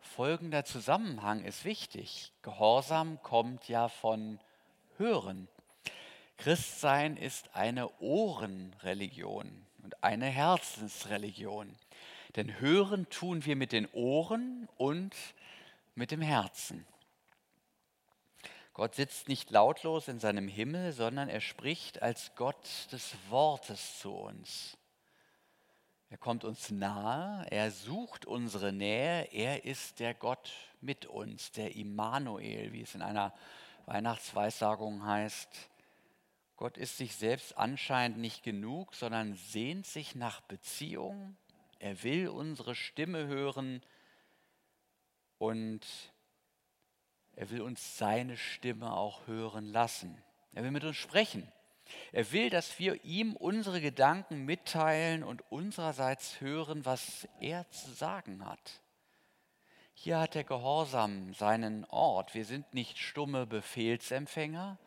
folgender 0.00 0.64
Zusammenhang 0.64 1.44
ist 1.44 1.64
wichtig. 1.64 2.32
Gehorsam 2.42 3.22
kommt 3.22 3.68
ja 3.68 3.88
von 3.88 4.40
Hören. 4.96 5.46
Christsein 6.36 7.16
ist 7.16 7.54
eine 7.54 7.90
Ohrenreligion 8.00 9.66
und 9.82 10.02
eine 10.02 10.26
Herzensreligion. 10.26 11.74
Denn 12.36 12.60
hören 12.60 13.08
tun 13.10 13.44
wir 13.44 13.56
mit 13.56 13.72
den 13.72 13.86
Ohren 13.92 14.68
und 14.76 15.14
mit 15.94 16.10
dem 16.10 16.20
Herzen. 16.20 16.84
Gott 18.72 18.96
sitzt 18.96 19.28
nicht 19.28 19.52
lautlos 19.52 20.08
in 20.08 20.18
seinem 20.18 20.48
Himmel, 20.48 20.92
sondern 20.92 21.28
er 21.28 21.40
spricht 21.40 22.02
als 22.02 22.32
Gott 22.34 22.88
des 22.90 23.14
Wortes 23.30 24.00
zu 24.00 24.12
uns. 24.12 24.76
Er 26.10 26.18
kommt 26.18 26.44
uns 26.44 26.70
nahe, 26.70 27.46
er 27.50 27.70
sucht 27.70 28.26
unsere 28.26 28.72
Nähe, 28.72 29.28
er 29.32 29.64
ist 29.64 30.00
der 30.00 30.12
Gott 30.14 30.52
mit 30.80 31.06
uns, 31.06 31.52
der 31.52 31.76
Immanuel, 31.76 32.72
wie 32.72 32.82
es 32.82 32.94
in 32.96 33.02
einer 33.02 33.32
Weihnachtsweissagung 33.86 35.06
heißt. 35.06 35.48
Gott 36.64 36.78
ist 36.78 36.96
sich 36.96 37.14
selbst 37.16 37.58
anscheinend 37.58 38.16
nicht 38.16 38.42
genug, 38.42 38.94
sondern 38.94 39.34
sehnt 39.34 39.84
sich 39.84 40.14
nach 40.14 40.40
Beziehung. 40.40 41.36
Er 41.78 42.02
will 42.02 42.28
unsere 42.28 42.74
Stimme 42.74 43.26
hören 43.26 43.82
und 45.36 45.82
er 47.36 47.50
will 47.50 47.60
uns 47.60 47.98
seine 47.98 48.38
Stimme 48.38 48.94
auch 48.94 49.26
hören 49.26 49.66
lassen. 49.66 50.16
Er 50.54 50.64
will 50.64 50.70
mit 50.70 50.84
uns 50.84 50.96
sprechen. 50.96 51.52
Er 52.12 52.32
will, 52.32 52.48
dass 52.48 52.78
wir 52.78 53.04
ihm 53.04 53.36
unsere 53.36 53.82
Gedanken 53.82 54.46
mitteilen 54.46 55.22
und 55.22 55.42
unsererseits 55.52 56.40
hören, 56.40 56.86
was 56.86 57.28
er 57.40 57.68
zu 57.72 57.92
sagen 57.92 58.42
hat. 58.42 58.80
Hier 59.92 60.18
hat 60.18 60.34
der 60.34 60.44
Gehorsam 60.44 61.34
seinen 61.34 61.84
Ort. 61.84 62.34
Wir 62.34 62.46
sind 62.46 62.72
nicht 62.72 62.96
stumme 62.96 63.46
Befehlsempfänger, 63.46 64.78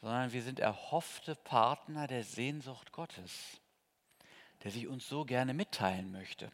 sondern 0.00 0.32
wir 0.32 0.42
sind 0.42 0.60
erhoffte 0.60 1.34
Partner 1.34 2.06
der 2.06 2.24
Sehnsucht 2.24 2.92
Gottes, 2.92 3.60
der 4.62 4.70
sich 4.70 4.86
uns 4.86 5.08
so 5.08 5.24
gerne 5.24 5.54
mitteilen 5.54 6.12
möchte. 6.12 6.50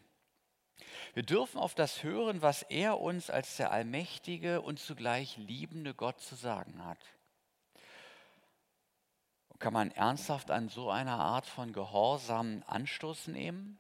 Wir 1.13 1.23
dürfen 1.23 1.59
auf 1.59 1.75
das 1.75 2.03
hören, 2.03 2.43
was 2.43 2.63
er 2.63 3.01
uns 3.01 3.31
als 3.31 3.57
der 3.57 3.71
allmächtige 3.71 4.61
und 4.61 4.79
zugleich 4.79 5.37
liebende 5.37 5.95
Gott 5.95 6.21
zu 6.21 6.35
sagen 6.35 6.85
hat. 6.85 6.99
Kann 9.59 9.73
man 9.73 9.91
ernsthaft 9.93 10.51
an 10.51 10.69
so 10.69 10.91
einer 10.91 11.19
Art 11.19 11.47
von 11.47 11.73
Gehorsam 11.73 12.63
Anstoß 12.67 13.29
nehmen? 13.29 13.79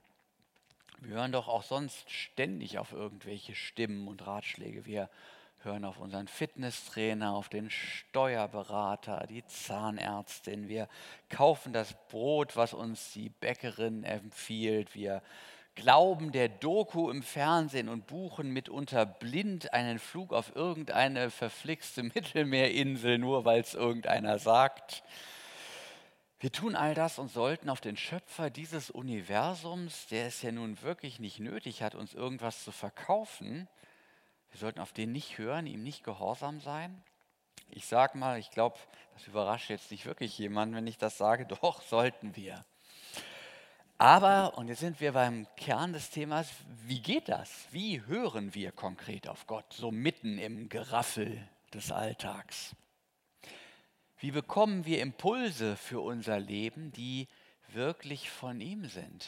Wir 1.00 1.16
hören 1.16 1.32
doch 1.32 1.48
auch 1.48 1.62
sonst 1.62 2.10
ständig 2.10 2.78
auf 2.78 2.92
irgendwelche 2.92 3.54
Stimmen 3.54 4.08
und 4.08 4.26
Ratschläge. 4.26 4.86
Wir 4.86 5.10
hören 5.64 5.84
auf 5.84 5.98
unseren 5.98 6.28
Fitnesstrainer, 6.28 7.32
auf 7.32 7.48
den 7.48 7.70
Steuerberater, 7.70 9.26
die 9.28 9.44
Zahnärztin. 9.46 10.68
Wir 10.68 10.88
kaufen 11.28 11.72
das 11.72 11.94
Brot, 12.08 12.56
was 12.56 12.74
uns 12.74 13.12
die 13.12 13.28
Bäckerin 13.28 14.04
empfiehlt. 14.04 14.94
Wir 14.94 15.22
glauben 15.74 16.32
der 16.32 16.48
Doku 16.48 17.10
im 17.10 17.22
Fernsehen 17.22 17.88
und 17.88 18.06
buchen 18.06 18.50
mitunter 18.50 19.06
blind 19.06 19.72
einen 19.72 19.98
Flug 19.98 20.32
auf 20.32 20.54
irgendeine 20.54 21.30
verflixte 21.30 22.02
Mittelmeerinsel, 22.14 23.18
nur 23.18 23.44
weil 23.44 23.60
es 23.60 23.74
irgendeiner 23.74 24.38
sagt. 24.38 25.02
Wir 26.40 26.52
tun 26.52 26.76
all 26.76 26.94
das 26.94 27.18
und 27.18 27.30
sollten 27.30 27.70
auf 27.70 27.80
den 27.80 27.96
Schöpfer 27.96 28.50
dieses 28.50 28.90
Universums, 28.90 30.08
der 30.08 30.26
es 30.26 30.42
ja 30.42 30.52
nun 30.52 30.82
wirklich 30.82 31.18
nicht 31.18 31.40
nötig 31.40 31.82
hat, 31.82 31.94
uns 31.94 32.12
irgendwas 32.12 32.62
zu 32.64 32.70
verkaufen, 32.70 33.66
wir 34.54 34.60
sollten 34.60 34.78
auf 34.78 34.92
den 34.92 35.10
nicht 35.10 35.36
hören, 35.36 35.66
ihm 35.66 35.82
nicht 35.82 36.04
gehorsam 36.04 36.60
sein. 36.60 37.02
Ich 37.70 37.86
sage 37.86 38.16
mal, 38.16 38.38
ich 38.38 38.52
glaube, 38.52 38.78
das 39.14 39.26
überrascht 39.26 39.68
jetzt 39.68 39.90
nicht 39.90 40.06
wirklich 40.06 40.38
jemanden, 40.38 40.76
wenn 40.76 40.86
ich 40.86 40.96
das 40.96 41.18
sage, 41.18 41.44
doch 41.60 41.82
sollten 41.82 42.36
wir. 42.36 42.64
Aber, 43.98 44.56
und 44.56 44.68
jetzt 44.68 44.78
sind 44.78 45.00
wir 45.00 45.10
beim 45.10 45.48
Kern 45.56 45.92
des 45.92 46.10
Themas, 46.10 46.48
wie 46.84 47.00
geht 47.00 47.28
das? 47.28 47.66
Wie 47.72 48.06
hören 48.06 48.54
wir 48.54 48.70
konkret 48.70 49.26
auf 49.28 49.48
Gott, 49.48 49.72
so 49.72 49.90
mitten 49.90 50.38
im 50.38 50.68
Geraffel 50.68 51.48
des 51.72 51.90
Alltags? 51.90 52.76
Wie 54.18 54.30
bekommen 54.30 54.86
wir 54.86 55.02
Impulse 55.02 55.76
für 55.76 56.00
unser 56.00 56.38
Leben, 56.38 56.92
die 56.92 57.26
wirklich 57.72 58.30
von 58.30 58.60
ihm 58.60 58.84
sind? 58.84 59.26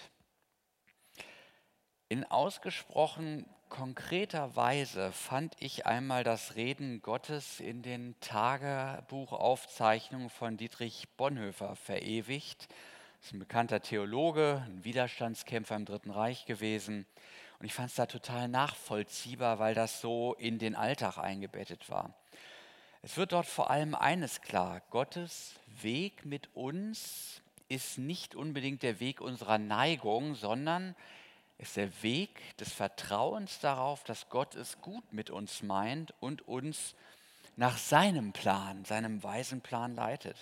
In 2.09 2.23
ausgesprochen 2.23 3.45
konkreter 3.69 4.57
Weise 4.57 5.13
fand 5.13 5.55
ich 5.61 5.87
einmal 5.87 6.25
das 6.25 6.57
Reden 6.57 7.03
Gottes 7.03 7.61
in 7.61 7.83
den 7.83 8.17
Tagebuchaufzeichnungen 8.21 10.31
von 10.31 10.57
Dietrich 10.57 11.07
Bonhoeffer 11.17 11.77
verewigt 11.77 12.67
ist 13.27 13.33
ein 13.33 13.41
bekannter 13.41 13.83
Theologe, 13.83 14.63
ein 14.67 14.85
Widerstandskämpfer 14.85 15.75
im 15.75 15.85
Dritten 15.85 16.11
Reich 16.11 16.47
gewesen. 16.47 17.07
Und 17.59 17.67
ich 17.67 17.75
fand 17.75 17.91
es 17.91 17.97
da 17.97 18.07
total 18.07 18.47
nachvollziehbar, 18.47 19.59
weil 19.59 19.75
das 19.75 20.01
so 20.01 20.35
in 20.35 20.61
den 20.61 20.77
Alltag 20.77 21.19
eingebettet 21.19 21.91
war. 21.91 22.15
Es 23.03 23.17
wird 23.17 23.33
dort 23.33 23.47
vor 23.47 23.71
allem 23.71 23.97
eines 23.97 24.43
klar, 24.43 24.81
Gottes 24.91 25.57
Weg 25.83 26.25
mit 26.25 26.55
uns 26.55 27.43
ist 27.69 27.99
nicht 27.99 28.37
unbedingt 28.37 28.85
der 28.85 29.01
Weg 29.01 29.21
unserer 29.21 29.59
Neigung, 29.59 30.37
sondern 30.37 30.95
ist 31.59 31.77
der 31.77 32.03
Weg 32.03 32.57
des 32.59 32.73
Vertrauens 32.73 33.61
darauf, 33.61 34.05
dass 34.05 34.29
Gott 34.29 34.55
es 34.55 34.81
gut 34.81 35.13
mit 35.13 35.31
uns 35.31 35.63
meint 35.63 36.15
und 36.21 36.47
uns 36.47 36.95
nach 37.57 37.79
seinem 37.79 38.33
Plan, 38.33 38.85
seinem 38.85 39.23
weisen 39.23 39.63
Plan 39.63 39.95
leitet. 39.95 40.37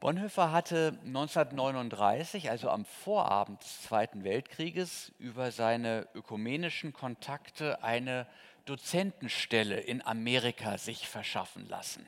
Bonhoeffer 0.00 0.52
hatte 0.52 0.98
1939, 1.06 2.50
also 2.50 2.68
am 2.68 2.84
Vorabend 2.84 3.62
des 3.62 3.82
Zweiten 3.82 4.22
Weltkrieges, 4.22 5.12
über 5.18 5.50
seine 5.50 6.06
ökumenischen 6.14 6.92
Kontakte 6.92 7.82
eine 7.82 8.26
Dozentenstelle 8.66 9.80
in 9.80 10.04
Amerika 10.04 10.76
sich 10.76 11.08
verschaffen 11.08 11.66
lassen. 11.68 12.06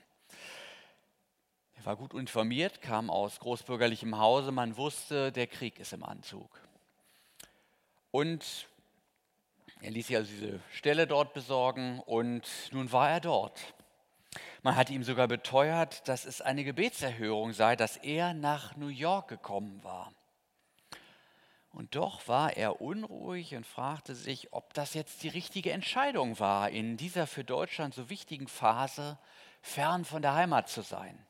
Er 1.76 1.86
war 1.86 1.96
gut 1.96 2.12
informiert, 2.12 2.82
kam 2.82 3.08
aus 3.08 3.38
großbürgerlichem 3.40 4.18
Hause, 4.18 4.52
man 4.52 4.76
wusste, 4.76 5.32
der 5.32 5.46
Krieg 5.46 5.78
ist 5.78 5.94
im 5.94 6.04
Anzug. 6.04 6.65
Und 8.16 8.66
er 9.82 9.90
ließ 9.90 10.06
sich 10.06 10.16
also 10.16 10.32
diese 10.32 10.60
Stelle 10.72 11.06
dort 11.06 11.34
besorgen 11.34 12.00
und 12.00 12.48
nun 12.72 12.90
war 12.90 13.10
er 13.10 13.20
dort. 13.20 13.74
Man 14.62 14.74
hat 14.74 14.88
ihm 14.88 15.04
sogar 15.04 15.28
beteuert, 15.28 16.08
dass 16.08 16.24
es 16.24 16.40
eine 16.40 16.64
Gebetserhörung 16.64 17.52
sei, 17.52 17.76
dass 17.76 17.98
er 17.98 18.32
nach 18.32 18.74
New 18.74 18.88
York 18.88 19.28
gekommen 19.28 19.84
war. 19.84 20.14
Und 21.72 21.94
doch 21.94 22.26
war 22.26 22.56
er 22.56 22.80
unruhig 22.80 23.54
und 23.54 23.66
fragte 23.66 24.14
sich, 24.14 24.50
ob 24.54 24.72
das 24.72 24.94
jetzt 24.94 25.22
die 25.22 25.28
richtige 25.28 25.72
Entscheidung 25.72 26.40
war, 26.40 26.70
in 26.70 26.96
dieser 26.96 27.26
für 27.26 27.44
Deutschland 27.44 27.92
so 27.92 28.08
wichtigen 28.08 28.48
Phase 28.48 29.18
fern 29.60 30.06
von 30.06 30.22
der 30.22 30.32
Heimat 30.32 30.70
zu 30.70 30.80
sein. 30.80 31.25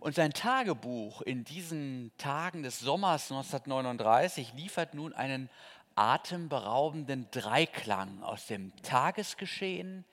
Und 0.00 0.14
sein 0.14 0.32
Tagebuch 0.32 1.22
in 1.22 1.44
diesen 1.44 2.12
Tagen 2.18 2.62
des 2.62 2.78
Sommers 2.78 3.30
1939 3.32 4.52
liefert 4.54 4.94
nun 4.94 5.12
einen 5.12 5.50
atemberaubenden 5.96 7.28
Dreiklang 7.32 8.22
aus 8.22 8.46
dem 8.46 8.72
Tagesgeschehen, 8.82 10.04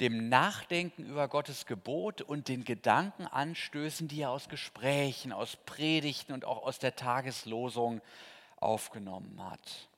dem 0.00 0.28
Nachdenken 0.28 1.04
über 1.04 1.28
Gottes 1.28 1.66
Gebot 1.66 2.22
und 2.22 2.48
den 2.48 2.64
Gedankenanstößen, 2.64 4.08
die 4.08 4.22
er 4.22 4.30
aus 4.30 4.48
Gesprächen, 4.48 5.32
aus 5.32 5.56
Predigten 5.64 6.32
und 6.32 6.44
auch 6.44 6.64
aus 6.64 6.80
der 6.80 6.96
Tageslosung 6.96 8.00
aufgenommen 8.56 9.40
hat. 9.48 9.88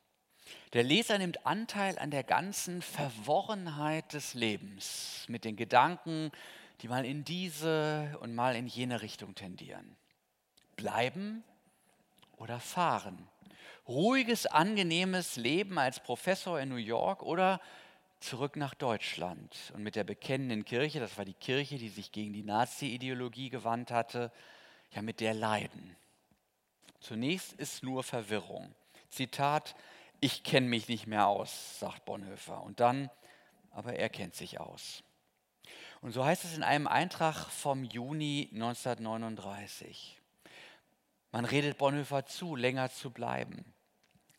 Der 0.75 0.83
Leser 0.83 1.19
nimmt 1.19 1.47
Anteil 1.47 1.99
an 1.99 2.11
der 2.11 2.25
ganzen 2.25 2.83
Verworrenheit 2.83 4.12
des 4.12 4.35
Lebens 4.35 5.25
mit 5.29 5.45
den 5.45 5.57
Gedanken, 5.57 6.33
die 6.83 6.89
mal 6.89 7.05
in 7.05 7.25
diese 7.25 8.19
und 8.21 8.35
mal 8.35 8.57
in 8.57 8.67
jene 8.67 9.03
Richtung 9.03 9.35
tendieren. 9.37 9.97
Bleiben 10.75 11.45
oder 12.37 12.59
fahren. 12.59 13.29
Ruhiges, 13.87 14.47
angenehmes 14.47 15.37
Leben 15.37 15.79
als 15.79 16.01
Professor 16.01 16.59
in 16.61 16.71
New 16.71 16.77
York 16.77 17.23
oder 17.23 17.61
zurück 18.19 18.57
nach 18.57 18.75
Deutschland 18.75 19.73
und 19.75 19.83
mit 19.83 19.97
der 19.97 20.05
bekennenden 20.05 20.65
Kirche, 20.65 21.01
das 21.01 21.17
war 21.19 21.25
die 21.25 21.35
Kirche, 21.35 21.79
die 21.79 21.89
sich 21.89 22.12
gegen 22.12 22.33
die 22.33 22.45
Nazi-Ideologie 22.45 23.51
gewandt 23.51 23.91
hatte, 23.91 24.33
ja 24.91 25.03
mit 25.03 25.21
der 25.21 25.35
leiden. 25.35 25.97
Zunächst 27.01 27.53
ist 27.55 27.83
nur 27.83 28.03
Verwirrung. 28.03 28.75
Zitat, 29.09 29.75
ich 30.21 30.45
kenne 30.45 30.69
mich 30.69 30.89
nicht 30.89 31.07
mehr 31.07 31.27
aus, 31.27 31.81
sagt 31.81 32.05
Bonhoeffer. 32.05 32.62
Und 32.62 32.81
dann, 32.81 33.11
aber 33.73 33.95
er 33.95 34.09
kennt 34.09 34.37
sich 34.37 34.61
aus. 34.61 35.03
Und 36.03 36.11
so 36.11 36.25
heißt 36.25 36.45
es 36.45 36.57
in 36.57 36.65
einem 36.65 36.89
Eintrag 36.89 37.47
vom 37.49 37.85
Juni 37.85 38.51
1939. 38.53 40.21
Man 41.31 41.45
redet 41.45 41.79
Bonhoeffer 41.79 42.27
zu, 42.27 42.57
länger 42.57 42.91
zu 42.91 43.11
bleiben. 43.11 43.65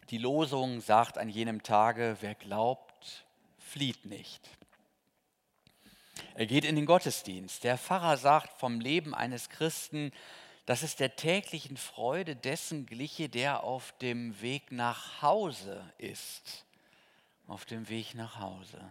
Die 0.09 0.17
Losung 0.17 0.81
sagt 0.81 1.17
an 1.17 1.29
jenem 1.29 1.63
Tage, 1.63 2.17
wer 2.19 2.35
glaubt, 2.35 3.25
flieht 3.57 4.05
nicht. 4.05 4.49
Er 6.35 6.47
geht 6.47 6.65
in 6.65 6.75
den 6.75 6.85
Gottesdienst. 6.85 7.63
Der 7.63 7.77
Pfarrer 7.77 8.17
sagt 8.17 8.59
vom 8.59 8.81
Leben 8.81 9.15
eines 9.15 9.49
Christen, 9.49 10.11
dass 10.65 10.83
es 10.83 10.97
der 10.97 11.15
täglichen 11.15 11.77
Freude 11.77 12.35
dessen 12.35 12.85
gliche, 12.85 13.29
der 13.29 13.63
auf 13.63 13.93
dem 13.99 14.39
Weg 14.41 14.73
nach 14.73 15.21
Hause 15.21 15.81
ist. 15.97 16.65
Auf 17.47 17.63
dem 17.63 17.87
Weg 17.87 18.15
nach 18.15 18.39
Hause. 18.39 18.81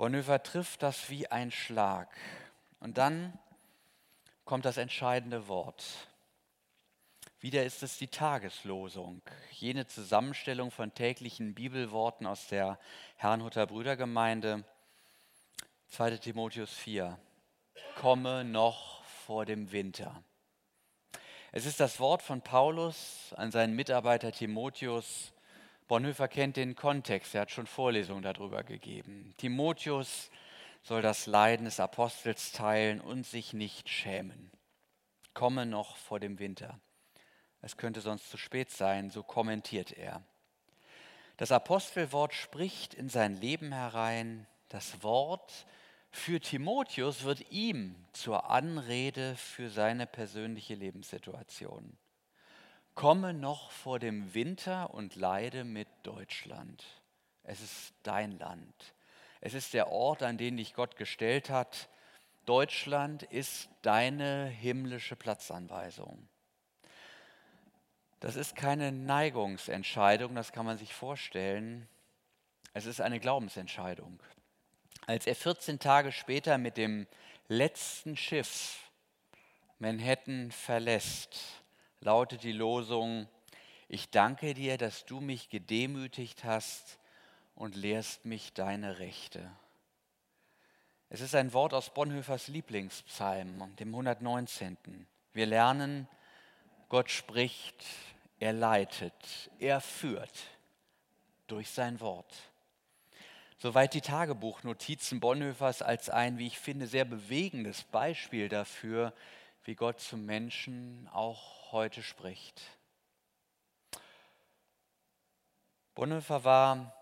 Bonhoeffer 0.00 0.42
trifft 0.42 0.82
das 0.82 1.10
wie 1.10 1.26
ein 1.26 1.50
Schlag. 1.50 2.08
Und 2.78 2.96
dann 2.96 3.38
kommt 4.46 4.64
das 4.64 4.78
entscheidende 4.78 5.46
Wort. 5.46 5.84
Wieder 7.38 7.66
ist 7.66 7.82
es 7.82 7.98
die 7.98 8.08
Tageslosung, 8.08 9.20
jene 9.50 9.86
Zusammenstellung 9.86 10.70
von 10.70 10.94
täglichen 10.94 11.52
Bibelworten 11.52 12.26
aus 12.26 12.48
der 12.48 12.78
Herrnhuter 13.16 13.66
Brüdergemeinde. 13.66 14.64
2. 15.88 16.16
Timotheus 16.16 16.72
4. 16.72 17.18
Komme 17.96 18.42
noch 18.42 19.04
vor 19.04 19.44
dem 19.44 19.70
Winter. 19.70 20.24
Es 21.52 21.66
ist 21.66 21.78
das 21.78 22.00
Wort 22.00 22.22
von 22.22 22.40
Paulus 22.40 23.34
an 23.36 23.50
seinen 23.50 23.76
Mitarbeiter 23.76 24.32
Timotheus. 24.32 25.34
Bonhoeffer 25.90 26.28
kennt 26.28 26.56
den 26.56 26.76
Kontext, 26.76 27.34
er 27.34 27.40
hat 27.40 27.50
schon 27.50 27.66
Vorlesungen 27.66 28.22
darüber 28.22 28.62
gegeben. 28.62 29.34
Timotheus 29.38 30.30
soll 30.84 31.02
das 31.02 31.26
Leiden 31.26 31.64
des 31.64 31.80
Apostels 31.80 32.52
teilen 32.52 33.00
und 33.00 33.26
sich 33.26 33.54
nicht 33.54 33.88
schämen. 33.88 34.52
Komme 35.34 35.66
noch 35.66 35.96
vor 35.96 36.20
dem 36.20 36.38
Winter. 36.38 36.78
Es 37.60 37.76
könnte 37.76 38.02
sonst 38.02 38.30
zu 38.30 38.36
spät 38.36 38.70
sein, 38.70 39.10
so 39.10 39.24
kommentiert 39.24 39.90
er. 39.90 40.22
Das 41.38 41.50
Apostelwort 41.50 42.34
spricht 42.34 42.94
in 42.94 43.08
sein 43.08 43.40
Leben 43.40 43.72
herein. 43.72 44.46
Das 44.68 45.02
Wort 45.02 45.66
für 46.12 46.38
Timotheus 46.38 47.24
wird 47.24 47.50
ihm 47.50 47.96
zur 48.12 48.48
Anrede 48.48 49.34
für 49.34 49.70
seine 49.70 50.06
persönliche 50.06 50.76
Lebenssituation. 50.76 51.98
Komme 53.00 53.32
noch 53.32 53.70
vor 53.70 53.98
dem 53.98 54.34
Winter 54.34 54.92
und 54.92 55.16
leide 55.16 55.64
mit 55.64 55.88
Deutschland. 56.02 56.84
Es 57.44 57.62
ist 57.62 57.94
dein 58.02 58.38
Land. 58.38 58.74
Es 59.40 59.54
ist 59.54 59.72
der 59.72 59.88
Ort, 59.88 60.22
an 60.22 60.36
den 60.36 60.58
dich 60.58 60.74
Gott 60.74 60.96
gestellt 60.96 61.48
hat. 61.48 61.88
Deutschland 62.44 63.22
ist 63.22 63.70
deine 63.80 64.48
himmlische 64.48 65.16
Platzanweisung. 65.16 66.28
Das 68.20 68.36
ist 68.36 68.54
keine 68.54 68.92
Neigungsentscheidung, 68.92 70.34
das 70.34 70.52
kann 70.52 70.66
man 70.66 70.76
sich 70.76 70.92
vorstellen. 70.92 71.88
Es 72.74 72.84
ist 72.84 73.00
eine 73.00 73.18
Glaubensentscheidung. 73.18 74.22
Als 75.06 75.26
er 75.26 75.36
14 75.36 75.78
Tage 75.78 76.12
später 76.12 76.58
mit 76.58 76.76
dem 76.76 77.06
letzten 77.48 78.14
Schiff 78.18 78.90
Manhattan 79.78 80.52
verlässt, 80.52 81.59
lautet 82.00 82.42
die 82.42 82.52
Losung, 82.52 83.28
ich 83.88 84.10
danke 84.10 84.54
dir, 84.54 84.78
dass 84.78 85.04
du 85.04 85.20
mich 85.20 85.48
gedemütigt 85.48 86.44
hast 86.44 86.98
und 87.54 87.76
lehrst 87.76 88.24
mich 88.24 88.52
deine 88.52 88.98
Rechte. 88.98 89.50
Es 91.08 91.20
ist 91.20 91.34
ein 91.34 91.52
Wort 91.52 91.74
aus 91.74 91.92
Bonhoeffers 91.92 92.48
Lieblingspsalm, 92.48 93.76
dem 93.76 93.88
119. 93.88 95.06
Wir 95.32 95.46
lernen, 95.46 96.08
Gott 96.88 97.10
spricht, 97.10 97.84
er 98.38 98.52
leitet, 98.52 99.50
er 99.58 99.80
führt 99.80 100.44
durch 101.48 101.70
sein 101.70 102.00
Wort. 102.00 102.32
Soweit 103.58 103.92
die 103.92 104.00
Tagebuchnotizen 104.00 105.20
Bonhoeffers 105.20 105.82
als 105.82 106.08
ein, 106.08 106.38
wie 106.38 106.46
ich 106.46 106.58
finde, 106.58 106.86
sehr 106.86 107.04
bewegendes 107.04 107.82
Beispiel 107.82 108.48
dafür, 108.48 109.12
wie 109.64 109.74
Gott 109.74 110.00
zum 110.00 110.24
Menschen 110.24 111.08
auch 111.12 111.59
heute 111.72 112.02
spricht. 112.02 112.60
Bonhoeffer 115.94 116.44
war 116.44 116.94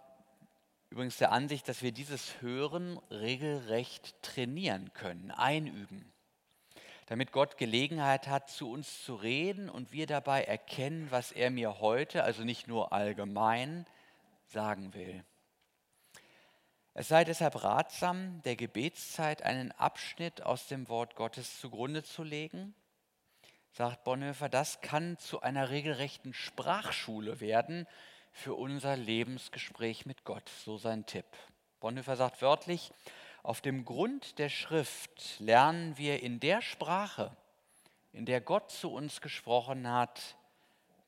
übrigens 0.91 1.19
der 1.19 1.33
Ansicht, 1.33 1.69
dass 1.69 1.83
wir 1.83 1.93
dieses 1.93 2.41
Hören 2.41 2.99
regelrecht 3.11 4.23
trainieren 4.23 4.93
können, 4.95 5.31
einüben 5.31 6.13
damit 7.09 7.33
Gott 7.33 7.57
Gelegenheit 7.57 8.29
hat, 8.29 8.51
zu 8.51 8.71
uns 8.71 9.03
zu 9.03 9.15
reden 9.15 9.71
und 9.71 9.93
wir 9.93 10.07
dabei 10.07 10.45
erkennen, 10.45 11.11
was 11.11 11.33
er 11.33 11.51
mir 11.51 11.81
heute, 11.81 12.23
also 12.23 12.45
nicht 12.45 12.69
nur 12.69 12.93
allgemein, 12.93 13.87
sagen 14.49 14.93
will. 14.93 15.25
Es 16.93 17.09
sei 17.09 17.25
deshalb 17.25 17.65
ratsam, 17.65 18.43
der 18.43 18.57
Gebetszeit 18.57 19.41
einen 19.41 19.73
Abschnitt 19.73 20.43
aus 20.43 20.67
dem 20.67 20.87
Wort 20.91 21.15
Gottes 21.15 21.59
zugrunde 21.59 22.03
zu 22.03 22.23
legen, 22.23 22.75
sagt 23.79 24.03
Bonhoeffer, 24.03 24.49
das 24.49 24.81
kann 24.81 25.19
zu 25.19 25.41
einer 25.41 25.71
regelrechten 25.71 26.35
Sprachschule 26.35 27.39
werden 27.39 27.87
für 28.33 28.55
unser 28.55 28.97
Lebensgespräch 28.97 30.05
mit 30.05 30.25
Gott, 30.25 30.51
so 30.65 30.79
sein 30.79 31.07
Tipp. 31.07 31.27
Bonhoeffer 31.79 32.17
sagt 32.17 32.43
wörtlich, 32.43 32.91
auf 33.45 33.61
dem 33.61 33.85
Grund 33.85 34.41
der 34.41 34.49
Schrift 34.49 35.39
lernen 35.39 35.97
wir 35.97 36.25
in 36.25 36.41
der 36.41 36.61
Sprache, 36.61 37.37
in 38.11 38.27
der 38.27 38.41
Gott 38.41 38.73
zu 38.73 38.93
uns 38.93 39.21
gesprochen 39.21 39.89
hat, 39.89 40.37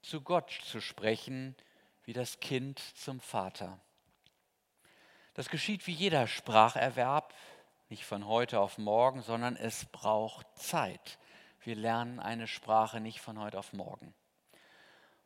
zu 0.00 0.20
Gott 0.20 0.52
zu 0.64 0.80
sprechen, 0.80 1.56
wie 2.04 2.12
das 2.12 2.38
Kind 2.38 2.78
zum 2.96 3.18
Vater. 3.18 3.80
Das 5.34 5.48
geschieht 5.48 5.88
wie 5.88 5.92
jeder 5.92 6.28
Spracherwerb, 6.28 7.34
nicht 7.88 8.04
von 8.04 8.28
heute 8.28 8.60
auf 8.60 8.78
morgen, 8.78 9.22
sondern 9.22 9.56
es 9.56 9.86
braucht 9.86 10.46
Zeit. 10.56 11.18
Wir 11.62 11.76
lernen 11.76 12.20
eine 12.20 12.46
Sprache 12.46 13.00
nicht 13.00 13.20
von 13.20 13.38
heute 13.38 13.58
auf 13.58 13.74
morgen. 13.74 14.14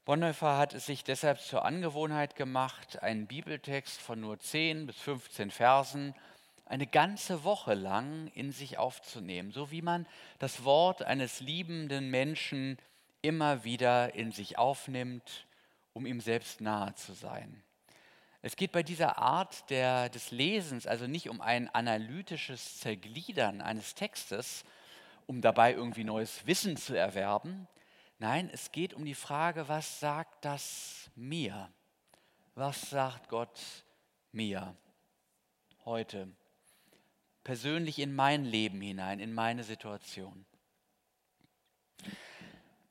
Bonhoeffer 0.05 0.59
hat 0.59 0.75
es 0.75 0.85
sich 0.85 1.05
deshalb 1.05 1.41
zur 1.41 1.65
Angewohnheit 1.65 2.35
gemacht, 2.35 3.01
einen 3.03 3.29
Bibeltext 3.29 4.01
von 4.01 4.21
nur 4.21 4.41
10 4.41 4.87
bis 4.87 4.97
15 4.97 5.53
Versen 5.53 6.13
eine 6.67 6.89
ganze 6.89 7.45
Woche 7.45 7.75
lang 7.75 8.33
in 8.35 8.51
sich 8.51 8.79
aufzunehmen, 8.79 9.53
so 9.53 9.71
wie 9.71 9.81
man 9.81 10.07
das 10.41 10.65
Wort 10.65 11.03
eines 11.03 11.39
liebenden 11.39 12.11
Menschen 12.11 12.79
immer 13.23 13.63
wieder 13.63 14.17
in 14.17 14.33
sich 14.33 14.59
aufnimmt, 14.59 15.47
um 15.93 16.05
ihm 16.05 16.21
selbst 16.21 16.61
nahe 16.61 16.95
zu 16.97 17.13
sein. 17.13 17.63
Es 18.43 18.57
geht 18.57 18.73
bei 18.73 18.83
dieser 18.83 19.19
Art 19.19 19.71
der, 19.71 20.09
des 20.09 20.33
Lesens 20.33 20.89
also 20.89 21.07
nicht 21.07 21.29
um 21.29 21.41
ein 21.41 21.73
analytisches 21.73 22.81
Zergliedern 22.81 23.61
eines 23.61 23.95
Textes, 23.95 24.65
um 25.27 25.41
dabei 25.41 25.73
irgendwie 25.73 26.05
neues 26.05 26.47
Wissen 26.47 26.77
zu 26.77 26.97
erwerben. 26.97 27.69
Nein, 28.19 28.51
es 28.53 28.73
geht 28.73 28.95
um 28.95 29.05
die 29.05 29.15
Frage, 29.15 29.69
was 29.69 30.01
sagt 30.01 30.45
das 30.45 31.11
mir? 31.15 31.73
Was 32.55 32.91
sagt 32.91 33.29
Gott 33.29 33.61
mir 34.33 34.77
heute? 35.85 36.29
persönlich 37.45 37.99
in 37.99 38.15
mein 38.15 38.45
Leben 38.45 38.81
hinein, 38.81 39.21
in 39.21 39.33
meine 39.33 39.63
Situation. 39.63 40.45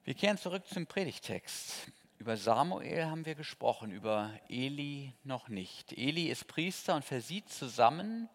Wir 0.04 0.14
kehren 0.14 0.38
zurück 0.38 0.68
zum 0.68 0.86
Predigtext. 0.86 1.92
Über 2.20 2.38
Samuel 2.38 3.06
haben 3.06 3.26
wir 3.26 3.36
gesprochen, 3.36 3.92
über 3.92 4.32
Eli 4.48 5.12
noch 5.24 5.50
nicht. 5.50 5.92
Eli 5.94 6.30
ist 6.30 6.48
Priester 6.48 6.96
und 6.96 7.04
versieht 7.04 7.50
zusammen 7.50 8.30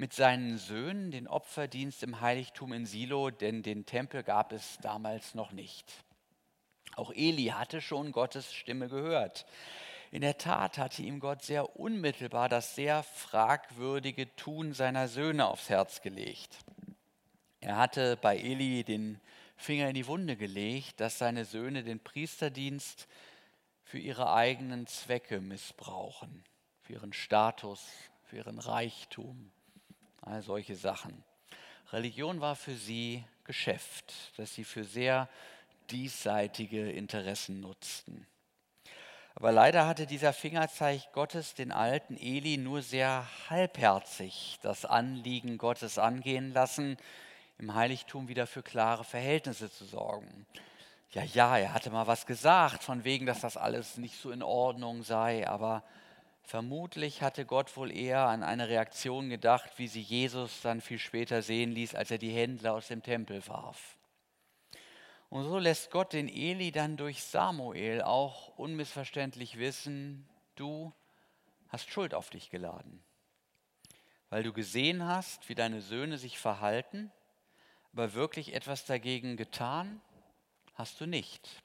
mit 0.00 0.14
seinen 0.14 0.56
Söhnen 0.56 1.10
den 1.10 1.28
Opferdienst 1.28 2.02
im 2.02 2.22
Heiligtum 2.22 2.72
in 2.72 2.86
Silo, 2.86 3.28
denn 3.28 3.62
den 3.62 3.84
Tempel 3.84 4.22
gab 4.22 4.50
es 4.50 4.78
damals 4.80 5.34
noch 5.34 5.52
nicht. 5.52 5.92
Auch 6.96 7.12
Eli 7.12 7.48
hatte 7.48 7.82
schon 7.82 8.10
Gottes 8.10 8.50
Stimme 8.50 8.88
gehört. 8.88 9.44
In 10.10 10.22
der 10.22 10.38
Tat 10.38 10.78
hatte 10.78 11.02
ihm 11.02 11.20
Gott 11.20 11.42
sehr 11.42 11.76
unmittelbar 11.76 12.48
das 12.48 12.74
sehr 12.74 13.02
fragwürdige 13.02 14.34
Tun 14.36 14.72
seiner 14.72 15.06
Söhne 15.06 15.46
aufs 15.46 15.68
Herz 15.68 16.00
gelegt. 16.00 16.56
Er 17.60 17.76
hatte 17.76 18.16
bei 18.16 18.38
Eli 18.38 18.84
den 18.84 19.20
Finger 19.58 19.88
in 19.88 19.94
die 19.94 20.06
Wunde 20.06 20.38
gelegt, 20.38 20.98
dass 21.00 21.18
seine 21.18 21.44
Söhne 21.44 21.84
den 21.84 22.00
Priesterdienst 22.00 23.06
für 23.84 23.98
ihre 23.98 24.32
eigenen 24.32 24.86
Zwecke 24.86 25.42
missbrauchen, 25.42 26.42
für 26.80 26.94
ihren 26.94 27.12
Status, 27.12 27.86
für 28.22 28.36
ihren 28.38 28.58
Reichtum, 28.58 29.52
all 30.22 30.42
solche 30.42 30.76
Sachen. 30.76 31.24
Religion 31.92 32.40
war 32.40 32.56
für 32.56 32.74
sie 32.74 33.24
Geschäft, 33.44 34.14
das 34.36 34.54
sie 34.54 34.64
für 34.64 34.84
sehr 34.84 35.28
diesseitige 35.90 36.90
Interessen 36.90 37.60
nutzten. 37.60 38.26
Aber 39.34 39.52
leider 39.52 39.86
hatte 39.86 40.06
dieser 40.06 40.32
Fingerzeig 40.32 41.12
Gottes 41.12 41.54
den 41.54 41.72
alten 41.72 42.16
Eli 42.16 42.58
nur 42.58 42.82
sehr 42.82 43.26
halbherzig 43.48 44.58
das 44.62 44.84
Anliegen 44.84 45.58
Gottes 45.58 45.98
angehen 45.98 46.52
lassen, 46.52 46.96
im 47.58 47.74
Heiligtum 47.74 48.28
wieder 48.28 48.46
für 48.46 48.62
klare 48.62 49.04
Verhältnisse 49.04 49.70
zu 49.70 49.84
sorgen. 49.84 50.46
Ja, 51.12 51.24
ja, 51.24 51.58
er 51.58 51.74
hatte 51.74 51.90
mal 51.90 52.06
was 52.06 52.26
gesagt, 52.26 52.84
von 52.84 53.04
wegen, 53.04 53.26
dass 53.26 53.40
das 53.40 53.56
alles 53.56 53.96
nicht 53.96 54.20
so 54.20 54.30
in 54.30 54.42
Ordnung 54.42 55.02
sei, 55.02 55.48
aber 55.48 55.82
vermutlich 56.50 57.22
hatte 57.22 57.46
Gott 57.46 57.76
wohl 57.76 57.96
eher 57.96 58.26
an 58.26 58.42
eine 58.42 58.68
Reaktion 58.68 59.30
gedacht, 59.30 59.70
wie 59.76 59.86
sie 59.86 60.02
Jesus 60.02 60.62
dann 60.62 60.80
viel 60.80 60.98
später 60.98 61.42
sehen 61.42 61.70
ließ, 61.70 61.94
als 61.94 62.10
er 62.10 62.18
die 62.18 62.32
Händler 62.32 62.74
aus 62.74 62.88
dem 62.88 63.04
Tempel 63.04 63.46
warf. 63.46 63.96
Und 65.28 65.44
so 65.44 65.60
lässt 65.60 65.92
Gott 65.92 66.12
den 66.12 66.28
Eli 66.28 66.72
dann 66.72 66.96
durch 66.96 67.22
Samuel 67.22 68.02
auch 68.02 68.48
unmissverständlich 68.58 69.58
wissen, 69.58 70.28
du 70.56 70.92
hast 71.68 71.88
Schuld 71.88 72.14
auf 72.14 72.30
dich 72.30 72.50
geladen, 72.50 73.00
weil 74.28 74.42
du 74.42 74.52
gesehen 74.52 75.06
hast, 75.06 75.48
wie 75.48 75.54
deine 75.54 75.80
Söhne 75.80 76.18
sich 76.18 76.40
verhalten, 76.40 77.12
aber 77.92 78.14
wirklich 78.14 78.54
etwas 78.54 78.84
dagegen 78.86 79.36
getan 79.36 80.00
hast 80.74 81.00
du 81.00 81.06
nicht. 81.06 81.62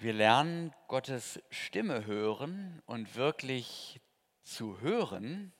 Wir 0.00 0.12
lernen 0.12 0.72
Gottes 0.86 1.42
Stimme 1.50 2.06
hören 2.06 2.80
und 2.86 3.16
wirklich 3.16 4.00
zu 4.44 4.80
hören, 4.80 5.52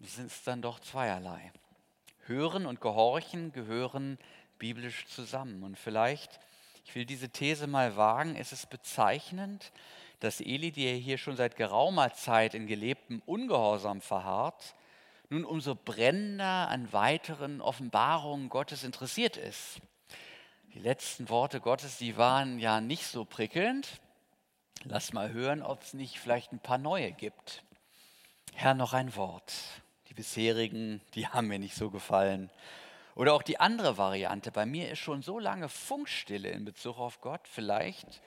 sind 0.00 0.28
es 0.28 0.42
dann 0.42 0.62
doch 0.62 0.80
zweierlei. 0.80 1.52
Hören 2.24 2.64
und 2.64 2.80
Gehorchen 2.80 3.52
gehören 3.52 4.16
biblisch 4.58 5.06
zusammen. 5.08 5.64
Und 5.64 5.78
vielleicht, 5.78 6.40
ich 6.86 6.94
will 6.94 7.04
diese 7.04 7.28
These 7.28 7.66
mal 7.66 7.94
wagen, 7.98 8.36
ist 8.36 8.52
es 8.52 8.64
bezeichnend, 8.64 9.70
dass 10.20 10.40
Eli, 10.40 10.72
der 10.72 10.94
hier 10.94 11.18
schon 11.18 11.36
seit 11.36 11.56
geraumer 11.56 12.14
Zeit 12.14 12.54
in 12.54 12.66
gelebtem 12.66 13.20
Ungehorsam 13.26 14.00
verharrt, 14.00 14.74
nun 15.28 15.44
umso 15.44 15.74
brennender 15.74 16.68
an 16.70 16.90
weiteren 16.94 17.60
Offenbarungen 17.60 18.48
Gottes 18.48 18.82
interessiert 18.82 19.36
ist. 19.36 19.82
Letzten 20.86 21.28
Worte 21.30 21.60
Gottes, 21.60 21.98
die 21.98 22.16
waren 22.16 22.60
ja 22.60 22.80
nicht 22.80 23.08
so 23.08 23.24
prickelnd. 23.24 24.00
Lass 24.84 25.12
mal 25.12 25.32
hören, 25.32 25.60
ob 25.60 25.82
es 25.82 25.94
nicht 25.94 26.20
vielleicht 26.20 26.52
ein 26.52 26.60
paar 26.60 26.78
neue 26.78 27.10
gibt. 27.10 27.64
Herr, 28.54 28.74
noch 28.74 28.92
ein 28.92 29.16
Wort. 29.16 29.52
Die 30.06 30.14
bisherigen, 30.14 31.00
die 31.14 31.26
haben 31.26 31.48
mir 31.48 31.58
nicht 31.58 31.74
so 31.74 31.90
gefallen. 31.90 32.52
Oder 33.16 33.34
auch 33.34 33.42
die 33.42 33.58
andere 33.58 33.98
Variante, 33.98 34.52
bei 34.52 34.64
mir 34.64 34.88
ist 34.88 35.00
schon 35.00 35.22
so 35.22 35.40
lange 35.40 35.68
Funkstille 35.68 36.50
in 36.50 36.64
Bezug 36.64 37.00
auf 37.00 37.20
Gott, 37.20 37.48
vielleicht 37.48 38.22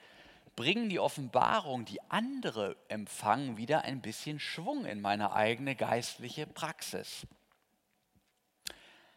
bringen 0.58 0.90
die 0.90 1.00
Offenbarung, 1.00 1.86
die 1.86 2.02
andere 2.12 2.76
empfangen, 2.90 3.56
wieder 3.56 3.84
ein 3.84 4.02
bisschen 4.02 4.38
Schwung 4.38 4.84
in 4.84 5.00
meine 5.00 5.32
eigene 5.32 5.78
geistliche 5.78 6.46
Praxis. 6.46 7.26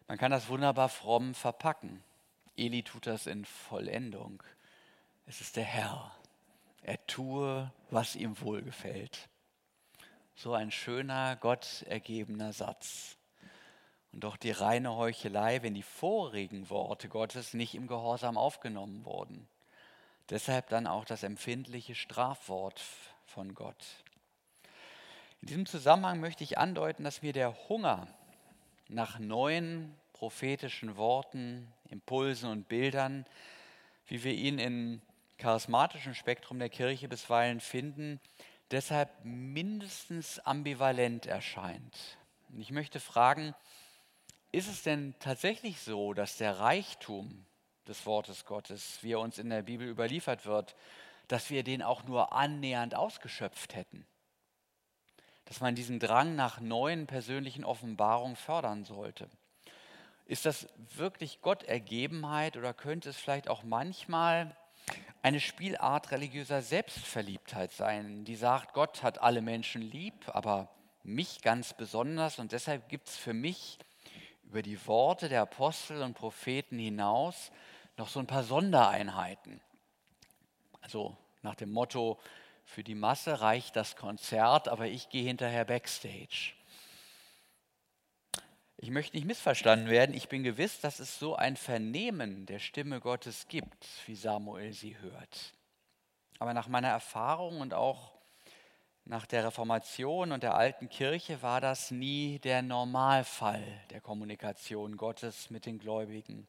Man 0.06 0.16
kann 0.16 0.30
das 0.30 0.48
wunderbar 0.48 0.88
fromm 0.88 1.34
verpacken. 1.34 2.04
Eli 2.56 2.82
tut 2.82 3.06
das 3.06 3.26
in 3.26 3.44
Vollendung. 3.44 4.42
Es 5.26 5.40
ist 5.40 5.56
der 5.56 5.64
Herr. 5.64 6.14
Er 6.82 7.04
tue, 7.06 7.72
was 7.90 8.16
ihm 8.16 8.40
wohlgefällt. 8.40 9.28
So 10.34 10.54
ein 10.54 10.70
schöner, 10.70 11.36
gottergebener 11.36 12.52
Satz. 12.52 13.16
Und 14.12 14.24
doch 14.24 14.36
die 14.36 14.50
reine 14.50 14.94
Heuchelei, 14.94 15.62
wenn 15.62 15.74
die 15.74 15.82
vorigen 15.82 16.68
Worte 16.68 17.08
Gottes 17.08 17.54
nicht 17.54 17.74
im 17.74 17.86
Gehorsam 17.86 18.36
aufgenommen 18.36 19.04
wurden. 19.04 19.48
Deshalb 20.28 20.68
dann 20.68 20.86
auch 20.86 21.04
das 21.04 21.22
empfindliche 21.22 21.94
Strafwort 21.94 22.80
von 23.24 23.54
Gott. 23.54 23.84
In 25.40 25.48
diesem 25.48 25.66
Zusammenhang 25.66 26.20
möchte 26.20 26.44
ich 26.44 26.58
andeuten, 26.58 27.04
dass 27.04 27.22
mir 27.22 27.32
der 27.32 27.68
Hunger 27.68 28.06
nach 28.88 29.18
neuen 29.18 29.94
prophetischen 30.22 30.96
Worten, 30.96 31.74
Impulsen 31.88 32.48
und 32.48 32.68
Bildern, 32.68 33.26
wie 34.06 34.22
wir 34.22 34.32
ihn 34.32 34.60
im 34.60 35.02
charismatischen 35.36 36.14
Spektrum 36.14 36.60
der 36.60 36.68
Kirche 36.68 37.08
bisweilen 37.08 37.58
finden, 37.58 38.20
deshalb 38.70 39.10
mindestens 39.24 40.38
ambivalent 40.38 41.26
erscheint. 41.26 42.18
Und 42.50 42.60
ich 42.60 42.70
möchte 42.70 43.00
fragen, 43.00 43.52
ist 44.52 44.68
es 44.68 44.84
denn 44.84 45.16
tatsächlich 45.18 45.80
so, 45.80 46.14
dass 46.14 46.36
der 46.36 46.60
Reichtum 46.60 47.44
des 47.88 48.06
Wortes 48.06 48.44
Gottes, 48.44 48.98
wie 49.02 49.14
er 49.14 49.18
uns 49.18 49.38
in 49.38 49.50
der 49.50 49.62
Bibel 49.62 49.88
überliefert 49.88 50.46
wird, 50.46 50.76
dass 51.26 51.50
wir 51.50 51.64
den 51.64 51.82
auch 51.82 52.04
nur 52.04 52.32
annähernd 52.32 52.94
ausgeschöpft 52.94 53.74
hätten? 53.74 54.06
Dass 55.46 55.60
man 55.60 55.74
diesen 55.74 55.98
Drang 55.98 56.36
nach 56.36 56.60
neuen 56.60 57.08
persönlichen 57.08 57.64
Offenbarungen 57.64 58.36
fördern 58.36 58.84
sollte? 58.84 59.28
Ist 60.26 60.46
das 60.46 60.66
wirklich 60.96 61.40
Gottergebenheit 61.40 62.56
oder 62.56 62.72
könnte 62.72 63.10
es 63.10 63.16
vielleicht 63.16 63.48
auch 63.48 63.62
manchmal 63.62 64.56
eine 65.22 65.40
Spielart 65.40 66.10
religiöser 66.10 66.62
Selbstverliebtheit 66.62 67.72
sein, 67.72 68.24
die 68.24 68.34
sagt, 68.34 68.74
Gott 68.74 69.02
hat 69.02 69.22
alle 69.22 69.40
Menschen 69.40 69.82
lieb, 69.82 70.28
aber 70.34 70.68
mich 71.04 71.42
ganz 71.42 71.74
besonders 71.74 72.38
und 72.38 72.52
deshalb 72.52 72.88
gibt 72.88 73.08
es 73.08 73.16
für 73.16 73.32
mich 73.32 73.78
über 74.44 74.62
die 74.62 74.86
Worte 74.86 75.28
der 75.28 75.42
Apostel 75.42 76.02
und 76.02 76.14
Propheten 76.14 76.78
hinaus 76.78 77.50
noch 77.96 78.08
so 78.08 78.20
ein 78.20 78.26
paar 78.26 78.44
Sondereinheiten. 78.44 79.60
Also 80.80 81.16
nach 81.42 81.54
dem 81.54 81.72
Motto, 81.72 82.18
für 82.64 82.84
die 82.84 82.94
Masse 82.94 83.40
reicht 83.40 83.76
das 83.76 83.96
Konzert, 83.96 84.68
aber 84.68 84.86
ich 84.86 85.08
gehe 85.08 85.24
hinterher 85.24 85.64
backstage. 85.64 86.54
Ich 88.82 88.90
möchte 88.90 89.16
nicht 89.16 89.26
missverstanden 89.26 89.88
werden. 89.88 90.12
Ich 90.12 90.28
bin 90.28 90.42
gewiss, 90.42 90.80
dass 90.80 90.98
es 90.98 91.16
so 91.16 91.36
ein 91.36 91.56
Vernehmen 91.56 92.46
der 92.46 92.58
Stimme 92.58 92.98
Gottes 92.98 93.46
gibt, 93.46 93.86
wie 94.06 94.16
Samuel 94.16 94.72
sie 94.72 94.98
hört. 94.98 95.54
Aber 96.40 96.52
nach 96.52 96.66
meiner 96.66 96.88
Erfahrung 96.88 97.60
und 97.60 97.74
auch 97.74 98.10
nach 99.04 99.24
der 99.24 99.44
Reformation 99.44 100.32
und 100.32 100.42
der 100.42 100.56
alten 100.56 100.88
Kirche 100.88 101.42
war 101.42 101.60
das 101.60 101.92
nie 101.92 102.40
der 102.40 102.60
Normalfall 102.60 103.62
der 103.90 104.00
Kommunikation 104.00 104.96
Gottes 104.96 105.48
mit 105.48 105.64
den 105.64 105.78
Gläubigen. 105.78 106.48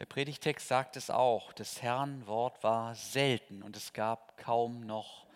Der 0.00 0.06
Predigtext 0.06 0.66
sagt 0.66 0.96
es 0.96 1.10
auch, 1.10 1.52
des 1.52 1.80
Herrn 1.80 2.26
Wort 2.26 2.64
war 2.64 2.96
selten 2.96 3.62
und 3.62 3.76
es 3.76 3.92
gab 3.92 4.36
kaum 4.36 4.84
noch 4.84 5.26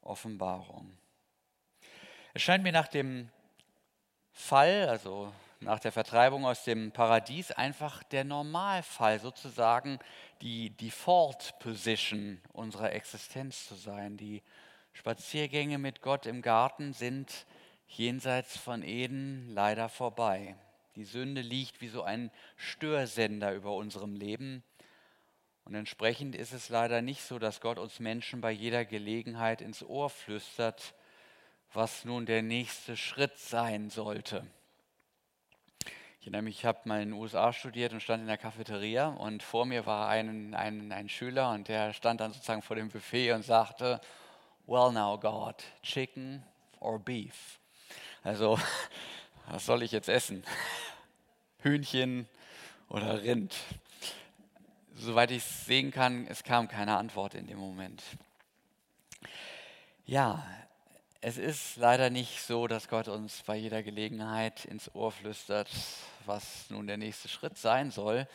Offenbarung. 0.00 0.96
Es 2.32 2.40
scheint 2.40 2.64
mir 2.64 2.72
nach 2.72 2.88
dem 2.88 3.28
Fall, 4.32 4.88
also 4.88 5.30
nach 5.60 5.80
der 5.80 5.92
Vertreibung 5.92 6.46
aus 6.46 6.64
dem 6.64 6.92
Paradies, 6.92 7.50
einfach 7.50 8.02
der 8.04 8.24
Normalfall, 8.24 9.18
sozusagen 9.18 9.98
die 10.40 10.70
Default 10.70 11.58
Position 11.58 12.40
unserer 12.52 12.92
Existenz 12.92 13.66
zu 13.66 13.74
sein, 13.74 14.16
die 14.16 14.42
Spaziergänge 14.92 15.78
mit 15.78 16.02
Gott 16.02 16.26
im 16.26 16.42
Garten 16.42 16.92
sind 16.92 17.46
jenseits 17.86 18.56
von 18.56 18.82
Eden 18.82 19.48
leider 19.50 19.88
vorbei. 19.88 20.56
Die 20.96 21.04
Sünde 21.04 21.40
liegt 21.40 21.80
wie 21.80 21.88
so 21.88 22.02
ein 22.02 22.30
Störsender 22.56 23.54
über 23.54 23.74
unserem 23.74 24.14
Leben. 24.14 24.62
Und 25.64 25.74
entsprechend 25.74 26.34
ist 26.34 26.52
es 26.52 26.68
leider 26.68 27.02
nicht 27.02 27.22
so, 27.22 27.38
dass 27.38 27.60
Gott 27.60 27.78
uns 27.78 28.00
Menschen 28.00 28.40
bei 28.40 28.50
jeder 28.50 28.84
Gelegenheit 28.84 29.60
ins 29.60 29.82
Ohr 29.82 30.10
flüstert, 30.10 30.94
was 31.72 32.04
nun 32.04 32.26
der 32.26 32.42
nächste 32.42 32.96
Schritt 32.96 33.38
sein 33.38 33.90
sollte. 33.90 34.46
Erinnere 36.28 36.42
mich, 36.42 36.58
ich 36.58 36.64
habe 36.66 36.80
mal 36.84 37.00
in 37.00 37.08
den 37.08 37.18
USA 37.18 37.54
studiert 37.54 37.94
und 37.94 38.02
stand 38.02 38.20
in 38.20 38.26
der 38.26 38.36
Cafeteria 38.36 39.06
und 39.06 39.42
vor 39.42 39.64
mir 39.64 39.86
war 39.86 40.10
ein, 40.10 40.54
ein, 40.54 40.92
ein 40.92 41.08
Schüler 41.08 41.52
und 41.52 41.68
der 41.68 41.94
stand 41.94 42.20
dann 42.20 42.34
sozusagen 42.34 42.60
vor 42.60 42.76
dem 42.76 42.90
Buffet 42.90 43.32
und 43.32 43.46
sagte, 43.46 43.98
well 44.66 44.92
now 44.92 45.18
God, 45.18 45.54
chicken 45.82 46.42
or 46.80 46.98
beef? 46.98 47.58
Also, 48.24 48.58
was 49.48 49.64
soll 49.64 49.82
ich 49.82 49.90
jetzt 49.90 50.10
essen? 50.10 50.44
Hühnchen 51.62 52.28
oder 52.90 53.22
Rind? 53.22 53.56
Soweit 54.96 55.30
ich 55.30 55.38
es 55.38 55.64
sehen 55.64 55.90
kann, 55.92 56.26
es 56.26 56.44
kam 56.44 56.68
keine 56.68 56.98
Antwort 56.98 57.32
in 57.36 57.46
dem 57.46 57.56
Moment. 57.56 58.02
Ja, 60.04 60.44
es 61.22 61.38
ist 61.38 61.76
leider 61.76 62.10
nicht 62.10 62.42
so, 62.42 62.66
dass 62.66 62.88
Gott 62.88 63.08
uns 63.08 63.42
bei 63.44 63.56
jeder 63.56 63.82
Gelegenheit 63.82 64.66
ins 64.66 64.94
Ohr 64.94 65.10
flüstert, 65.10 65.68
was 66.28 66.70
nun 66.70 66.86
der 66.86 66.98
nächste 66.98 67.28
Schritt 67.28 67.58
sein 67.58 67.90
soll, 67.90 68.28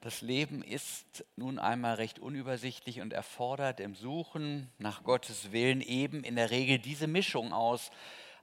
das 0.00 0.20
Leben 0.20 0.62
ist 0.62 1.24
nun 1.36 1.58
einmal 1.58 1.94
recht 1.94 2.18
unübersichtlich 2.18 3.00
und 3.00 3.12
erfordert 3.12 3.80
im 3.80 3.94
Suchen 3.94 4.70
nach 4.78 5.02
Gottes 5.02 5.50
Willen 5.52 5.80
eben 5.80 6.24
in 6.24 6.36
der 6.36 6.50
Regel 6.50 6.78
diese 6.78 7.06
Mischung 7.06 7.54
aus 7.54 7.90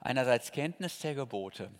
einerseits 0.00 0.50
Kenntnis 0.50 0.98
der 0.98 1.14
Gebote, 1.14 1.70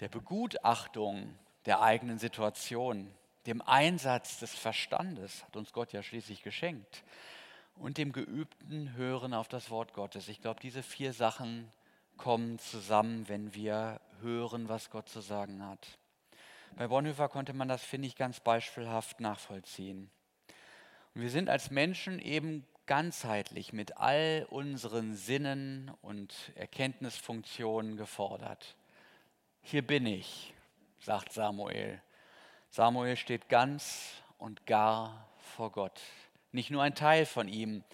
der 0.00 0.08
Begutachtung 0.08 1.34
der 1.64 1.80
eigenen 1.80 2.18
Situation, 2.18 3.10
dem 3.46 3.62
Einsatz 3.62 4.38
des 4.40 4.54
Verstandes, 4.54 5.42
hat 5.44 5.56
uns 5.56 5.72
Gott 5.72 5.92
ja 5.92 6.02
schließlich 6.02 6.42
geschenkt, 6.42 7.02
und 7.76 7.96
dem 7.96 8.12
geübten 8.12 8.94
Hören 8.94 9.32
auf 9.32 9.48
das 9.48 9.70
Wort 9.70 9.94
Gottes. 9.94 10.28
Ich 10.28 10.42
glaube, 10.42 10.60
diese 10.60 10.82
vier 10.82 11.14
Sachen 11.14 11.72
kommen 12.18 12.58
zusammen, 12.58 13.28
wenn 13.28 13.54
wir 13.54 14.00
hören, 14.20 14.68
was 14.68 14.90
Gott 14.90 15.08
zu 15.08 15.20
sagen 15.20 15.66
hat. 15.66 15.98
Bei 16.76 16.88
Bonhoeffer 16.88 17.28
konnte 17.28 17.52
man 17.52 17.68
das, 17.68 17.82
finde 17.82 18.08
ich, 18.08 18.16
ganz 18.16 18.40
beispielhaft 18.40 19.20
nachvollziehen. 19.20 20.10
Und 21.14 21.20
wir 21.20 21.30
sind 21.30 21.48
als 21.48 21.70
Menschen 21.70 22.18
eben 22.18 22.66
ganzheitlich 22.86 23.72
mit 23.72 23.98
all 23.98 24.46
unseren 24.50 25.14
Sinnen 25.14 25.92
und 26.00 26.34
Erkenntnisfunktionen 26.54 27.96
gefordert. 27.96 28.76
Hier 29.60 29.86
bin 29.86 30.06
ich, 30.06 30.54
sagt 31.00 31.32
Samuel. 31.32 32.00
Samuel 32.70 33.16
steht 33.16 33.48
ganz 33.48 34.10
und 34.38 34.66
gar 34.66 35.28
vor 35.38 35.70
Gott. 35.72 36.00
Nicht 36.52 36.70
nur 36.70 36.82
ein 36.82 36.94
Teil 36.94 37.26
von 37.26 37.48
ihm, 37.48 37.84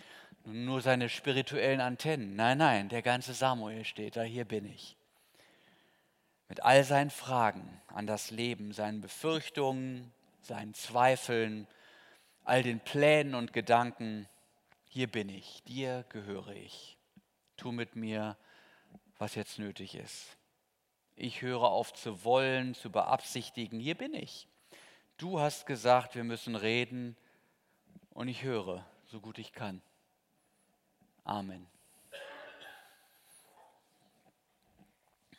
nur 0.45 0.81
seine 0.81 1.09
spirituellen 1.09 1.81
Antennen. 1.81 2.37
Nein, 2.37 2.59
nein, 2.59 2.89
der 2.89 3.03
ganze 3.03 3.35
Samuel 3.35 3.85
steht 3.85 4.17
da, 4.17 4.23
hier 4.23 4.45
bin 4.45 4.65
ich. 4.65 4.98
Mit 6.49 6.63
all 6.63 6.85
seinen 6.85 7.11
Fragen 7.11 7.81
an 7.89 8.07
das 8.07 8.31
Leben, 8.31 8.73
seinen 8.73 9.01
Befürchtungen, 9.01 10.13
seinen 10.41 10.75
Zweifeln, 10.75 11.67
all 12.45 12.63
den 12.63 12.81
Plänen 12.81 13.35
und 13.35 13.53
Gedanken, 13.53 14.27
hier 14.89 15.07
bin 15.07 15.29
ich, 15.29 15.63
dir 15.65 16.05
gehöre 16.09 16.49
ich. 16.49 16.97
Tu 17.57 17.71
mit 17.73 17.97
mir, 17.97 18.37
was 19.19 19.35
jetzt 19.35 19.59
nötig 19.59 19.95
ist. 19.95 20.37
Ich 21.15 21.43
höre 21.43 21.65
auf 21.65 21.93
zu 21.93 22.25
wollen, 22.25 22.75
zu 22.75 22.91
beabsichtigen, 22.91 23.81
hier 23.81 23.97
bin 23.97 24.15
ich. 24.15 24.49
Du 25.19 25.41
hast 25.41 25.67
gesagt, 25.67 26.15
wir 26.15 26.25
müssen 26.25 26.55
reden 26.55 27.17
und 28.11 28.29
ich 28.29 28.43
höre, 28.43 28.87
so 29.07 29.21
gut 29.21 29.39
ich 29.39 29.53
kann. 29.53 29.83
Amen. 31.25 31.67